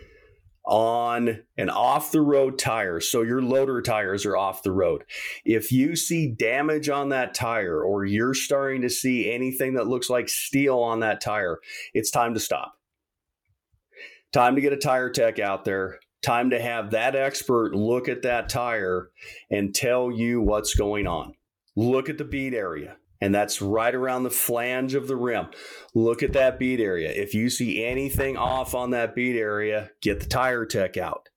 on 0.67 1.45
an 1.57 1.71
off 1.71 2.11
the 2.11 2.21
road 2.21 2.59
tire. 2.59 3.01
So 3.01 3.23
your 3.23 3.41
loader 3.41 3.81
tires 3.81 4.27
are 4.27 4.37
off 4.37 4.65
the 4.65 4.73
road. 4.73 5.05
If 5.45 5.71
you 5.71 5.95
see 5.95 6.29
damage 6.29 6.89
on 6.89 7.11
that 7.11 7.35
tire 7.35 7.81
or 7.81 8.05
you're 8.05 8.35
starting 8.35 8.83
to 8.83 8.91
see 8.91 9.31
anything 9.31 9.75
that 9.75 9.87
looks 9.87 10.11
like 10.11 10.29
steel 10.29 10.81
on 10.81 11.01
that 11.01 11.21
tire, 11.21 11.61
it's 11.95 12.11
time 12.11 12.35
to 12.35 12.41
stop. 12.41 12.75
Time 14.33 14.57
to 14.57 14.61
get 14.61 14.73
a 14.73 14.77
tire 14.77 15.09
tech 15.09 15.39
out 15.39 15.65
there. 15.65 16.01
Time 16.21 16.51
to 16.51 16.61
have 16.61 16.91
that 16.91 17.15
expert 17.15 17.73
look 17.73 18.09
at 18.09 18.23
that 18.23 18.49
tire 18.49 19.11
and 19.51 19.73
tell 19.73 20.11
you 20.11 20.41
what's 20.41 20.75
going 20.75 21.07
on. 21.07 21.35
Look 21.77 22.09
at 22.09 22.19
the 22.19 22.25
bead 22.25 22.55
area 22.55 22.97
and 23.21 23.35
that's 23.35 23.63
right 23.63 23.95
around 23.95 24.23
the 24.23 24.31
flange 24.31 24.95
of 24.95 25.09
the 25.09 25.17
rim. 25.17 25.47
Look 25.95 26.23
at 26.23 26.33
that 26.35 26.59
bead 26.59 26.81
area. 26.81 27.11
If 27.11 27.35
you 27.35 27.49
see 27.51 27.85
anything 27.85 28.37
off 28.37 28.75
on 28.75 28.91
that 28.91 29.15
bead 29.15 29.37
area, 29.37 29.91
get 30.01 30.21
the 30.21 30.27
tire 30.27 30.67
tech 30.67 30.97
out. 30.97 31.29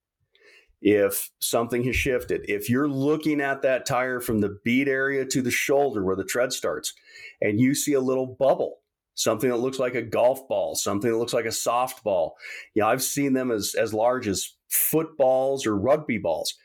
If 0.82 1.30
something 1.40 1.84
has 1.84 1.96
shifted, 1.96 2.46
if 2.48 2.70
you're 2.70 2.88
looking 2.88 3.42
at 3.42 3.62
that 3.64 3.86
tire 3.86 4.22
from 4.22 4.40
the 4.40 4.58
bead 4.64 4.88
area 4.88 5.26
to 5.26 5.42
the 5.42 5.52
shoulder 5.52 6.06
where 6.06 6.16
the 6.16 6.24
tread 6.24 6.54
starts, 6.54 6.94
and 7.42 7.60
you 7.60 7.76
see 7.76 7.94
a 7.94 8.02
little 8.02 8.26
bubble, 8.26 8.80
something 9.16 9.50
that 9.50 9.58
looks 9.58 9.80
like 9.80 9.96
a 9.96 10.02
golf 10.02 10.48
ball, 10.48 10.76
something 10.76 11.12
that 11.12 11.18
looks 11.18 11.34
like 11.34 11.46
a 11.46 11.50
softball, 11.50 12.32
you 12.74 12.82
know, 12.82 12.88
I've 12.88 13.04
seen 13.04 13.34
them 13.34 13.52
as, 13.52 13.76
as 13.78 13.94
large 13.94 14.28
as 14.28 14.56
footballs 14.70 15.66
or 15.66 15.76
rugby 15.76 16.18
balls 16.18 16.56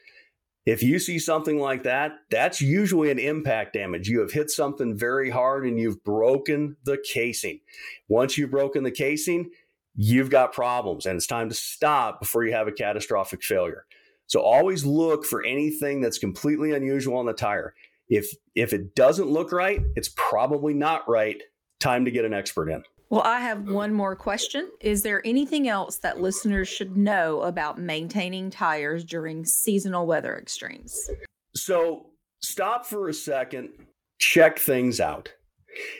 if 0.66 0.82
you 0.82 0.98
see 0.98 1.18
something 1.18 1.58
like 1.58 1.82
that, 1.82 2.12
that's 2.30 2.62
usually 2.62 3.10
an 3.10 3.18
impact 3.18 3.74
damage. 3.74 4.08
You 4.08 4.20
have 4.20 4.32
hit 4.32 4.50
something 4.50 4.96
very 4.96 5.28
hard 5.28 5.66
and 5.66 5.78
you've 5.78 6.02
broken 6.04 6.76
the 6.84 6.96
casing. 6.96 7.60
Once 8.08 8.38
you've 8.38 8.50
broken 8.50 8.82
the 8.82 8.90
casing, 8.90 9.50
you've 9.94 10.30
got 10.30 10.52
problems 10.52 11.04
and 11.04 11.16
it's 11.16 11.26
time 11.26 11.50
to 11.50 11.54
stop 11.54 12.20
before 12.20 12.44
you 12.44 12.52
have 12.52 12.66
a 12.66 12.72
catastrophic 12.72 13.42
failure. 13.42 13.84
So 14.26 14.40
always 14.40 14.86
look 14.86 15.26
for 15.26 15.44
anything 15.44 16.00
that's 16.00 16.18
completely 16.18 16.72
unusual 16.72 17.18
on 17.18 17.26
the 17.26 17.34
tire. 17.34 17.74
If 18.08 18.34
if 18.54 18.72
it 18.72 18.94
doesn't 18.94 19.28
look 19.28 19.52
right, 19.52 19.82
it's 19.96 20.10
probably 20.16 20.72
not 20.72 21.08
right. 21.08 21.42
Time 21.78 22.06
to 22.06 22.10
get 22.10 22.24
an 22.24 22.32
expert 22.32 22.70
in. 22.70 22.82
Well, 23.10 23.22
I 23.22 23.40
have 23.40 23.68
one 23.68 23.92
more 23.92 24.16
question. 24.16 24.70
Is 24.80 25.02
there 25.02 25.24
anything 25.26 25.68
else 25.68 25.98
that 25.98 26.20
listeners 26.20 26.68
should 26.68 26.96
know 26.96 27.42
about 27.42 27.78
maintaining 27.78 28.50
tires 28.50 29.04
during 29.04 29.44
seasonal 29.44 30.06
weather 30.06 30.36
extremes? 30.36 31.10
So, 31.54 32.10
stop 32.40 32.86
for 32.86 33.08
a 33.08 33.14
second, 33.14 33.70
check 34.18 34.58
things 34.58 35.00
out. 35.00 35.32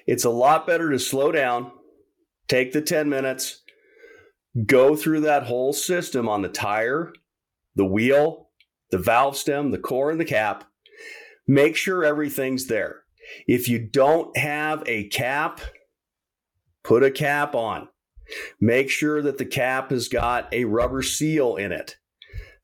It's 0.07 0.25
a 0.25 0.31
lot 0.31 0.67
better 0.67 0.91
to 0.91 0.99
slow 0.99 1.31
down, 1.31 1.73
take 2.49 2.73
the 2.73 2.81
10 2.81 3.09
minutes, 3.09 3.63
go 4.67 4.97
through 4.97 5.21
that 5.21 5.45
whole 5.45 5.73
system 5.73 6.29
on 6.29 6.43
the 6.43 6.49
tire, 6.49 7.13
the 7.75 7.85
wheel, 7.85 8.51
the 8.91 8.99
valve 8.99 9.37
stem, 9.37 9.71
the 9.71 9.79
core, 9.79 10.11
and 10.11 10.21
the 10.21 10.25
cap. 10.25 10.65
Make 11.47 11.77
sure 11.77 12.05
everything's 12.05 12.67
there. 12.67 13.03
If 13.47 13.69
you 13.69 13.79
don't 13.79 14.37
have 14.37 14.83
a 14.87 15.09
cap, 15.09 15.61
Put 16.85 17.03
a 17.03 17.11
cap 17.11 17.55
on. 17.55 17.89
Make 18.61 18.91
sure 18.91 19.23
that 19.23 19.39
the 19.39 19.45
cap 19.47 19.91
has 19.91 20.09
got 20.09 20.53
a 20.53 20.65
rubber 20.65 21.03
seal 21.03 21.57
in 21.57 21.73
it. 21.73 21.97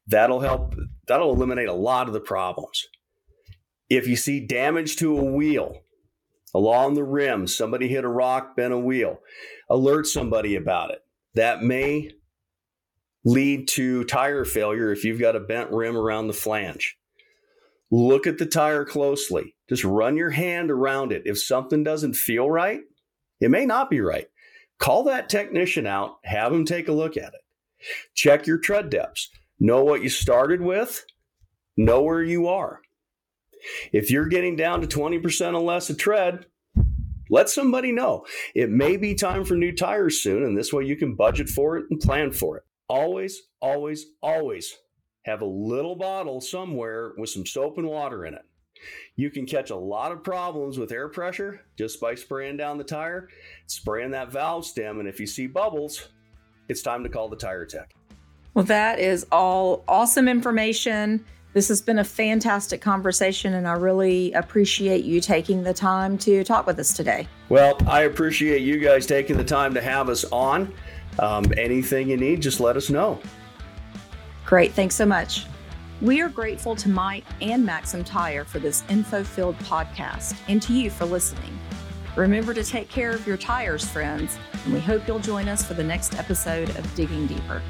That'll 0.06 0.40
help, 0.40 0.74
that'll 1.06 1.32
eliminate 1.32 1.68
a 1.68 1.74
lot 1.74 2.06
of 2.06 2.12
the 2.12 2.20
problems. 2.20 2.86
If 3.88 4.06
you 4.06 4.16
see 4.16 4.46
damage 4.46 4.96
to 4.96 5.18
a 5.18 5.24
wheel 5.24 5.80
along 6.54 6.94
the 6.94 7.04
rim, 7.04 7.46
somebody 7.46 7.88
hit 7.88 8.04
a 8.04 8.08
rock, 8.08 8.56
bent 8.56 8.72
a 8.72 8.78
wheel, 8.78 9.20
alert 9.68 10.06
somebody 10.06 10.54
about 10.54 10.90
it. 10.90 11.00
That 11.34 11.62
may 11.62 12.12
lead 13.24 13.68
to 13.68 14.04
tire 14.04 14.44
failure 14.44 14.92
if 14.92 15.04
you've 15.04 15.20
got 15.20 15.36
a 15.36 15.40
bent 15.40 15.70
rim 15.70 15.96
around 15.96 16.26
the 16.26 16.32
flange. 16.32 16.96
Look 17.90 18.26
at 18.26 18.38
the 18.38 18.46
tire 18.46 18.84
closely. 18.84 19.54
Just 19.68 19.84
run 19.84 20.16
your 20.16 20.30
hand 20.30 20.70
around 20.70 21.12
it. 21.12 21.22
If 21.24 21.42
something 21.42 21.82
doesn't 21.82 22.14
feel 22.14 22.50
right, 22.50 22.80
it 23.40 23.50
may 23.50 23.66
not 23.66 23.90
be 23.90 24.00
right. 24.00 24.28
Call 24.78 25.04
that 25.04 25.28
technician 25.28 25.86
out, 25.86 26.18
have 26.24 26.52
him 26.52 26.64
take 26.64 26.88
a 26.88 26.92
look 26.92 27.16
at 27.16 27.34
it. 27.34 27.86
Check 28.14 28.46
your 28.46 28.58
tread 28.58 28.90
depths. 28.90 29.30
Know 29.58 29.84
what 29.84 30.02
you 30.02 30.08
started 30.08 30.60
with, 30.60 31.04
know 31.76 32.02
where 32.02 32.22
you 32.22 32.48
are. 32.48 32.80
If 33.92 34.10
you're 34.10 34.28
getting 34.28 34.56
down 34.56 34.80
to 34.80 34.86
20% 34.86 35.54
or 35.54 35.60
less 35.60 35.90
of 35.90 35.98
tread, 35.98 36.46
let 37.30 37.48
somebody 37.48 37.92
know. 37.92 38.24
It 38.54 38.70
may 38.70 38.96
be 38.96 39.14
time 39.14 39.44
for 39.44 39.54
new 39.54 39.72
tires 39.72 40.20
soon, 40.20 40.42
and 40.42 40.56
this 40.56 40.72
way 40.72 40.84
you 40.84 40.96
can 40.96 41.14
budget 41.14 41.48
for 41.48 41.76
it 41.76 41.86
and 41.90 42.00
plan 42.00 42.32
for 42.32 42.56
it. 42.56 42.64
Always, 42.88 43.42
always, 43.60 44.06
always 44.22 44.74
have 45.24 45.42
a 45.42 45.46
little 45.46 45.94
bottle 45.94 46.40
somewhere 46.40 47.12
with 47.16 47.30
some 47.30 47.46
soap 47.46 47.78
and 47.78 47.86
water 47.86 48.24
in 48.24 48.34
it. 48.34 48.42
You 49.16 49.30
can 49.30 49.46
catch 49.46 49.70
a 49.70 49.76
lot 49.76 50.12
of 50.12 50.22
problems 50.24 50.78
with 50.78 50.92
air 50.92 51.08
pressure 51.08 51.62
just 51.76 52.00
by 52.00 52.14
spraying 52.14 52.56
down 52.56 52.78
the 52.78 52.84
tire, 52.84 53.28
spraying 53.66 54.12
that 54.12 54.32
valve 54.32 54.64
stem, 54.64 55.00
and 55.00 55.08
if 55.08 55.20
you 55.20 55.26
see 55.26 55.46
bubbles, 55.46 56.08
it's 56.68 56.82
time 56.82 57.02
to 57.02 57.08
call 57.08 57.28
the 57.28 57.36
tire 57.36 57.66
tech. 57.66 57.94
Well, 58.54 58.64
that 58.64 58.98
is 58.98 59.26
all 59.30 59.84
awesome 59.86 60.28
information. 60.28 61.24
This 61.52 61.66
has 61.68 61.82
been 61.82 61.98
a 61.98 62.04
fantastic 62.04 62.80
conversation, 62.80 63.54
and 63.54 63.66
I 63.66 63.72
really 63.72 64.32
appreciate 64.32 65.04
you 65.04 65.20
taking 65.20 65.64
the 65.64 65.74
time 65.74 66.16
to 66.18 66.44
talk 66.44 66.66
with 66.66 66.78
us 66.78 66.92
today. 66.92 67.26
Well, 67.48 67.76
I 67.86 68.02
appreciate 68.02 68.62
you 68.62 68.78
guys 68.78 69.04
taking 69.04 69.36
the 69.36 69.44
time 69.44 69.74
to 69.74 69.80
have 69.80 70.08
us 70.08 70.24
on. 70.30 70.72
Um, 71.18 71.44
anything 71.56 72.08
you 72.08 72.16
need, 72.16 72.40
just 72.40 72.60
let 72.60 72.76
us 72.76 72.88
know. 72.88 73.20
Great. 74.46 74.72
Thanks 74.72 74.94
so 74.94 75.04
much. 75.04 75.46
We 76.00 76.22
are 76.22 76.30
grateful 76.30 76.74
to 76.76 76.88
Mike 76.88 77.26
and 77.42 77.62
Maxam 77.68 78.06
Tire 78.06 78.44
for 78.46 78.58
this 78.58 78.84
info 78.88 79.22
filled 79.22 79.58
podcast 79.58 80.34
and 80.48 80.62
to 80.62 80.72
you 80.72 80.88
for 80.88 81.04
listening. 81.04 81.58
Remember 82.16 82.54
to 82.54 82.64
take 82.64 82.88
care 82.88 83.10
of 83.10 83.26
your 83.26 83.36
tires, 83.36 83.86
friends, 83.86 84.38
and 84.64 84.72
we 84.72 84.80
hope 84.80 85.06
you'll 85.06 85.18
join 85.18 85.46
us 85.46 85.62
for 85.62 85.74
the 85.74 85.84
next 85.84 86.18
episode 86.18 86.70
of 86.70 86.94
Digging 86.94 87.26
Deeper. 87.26 87.60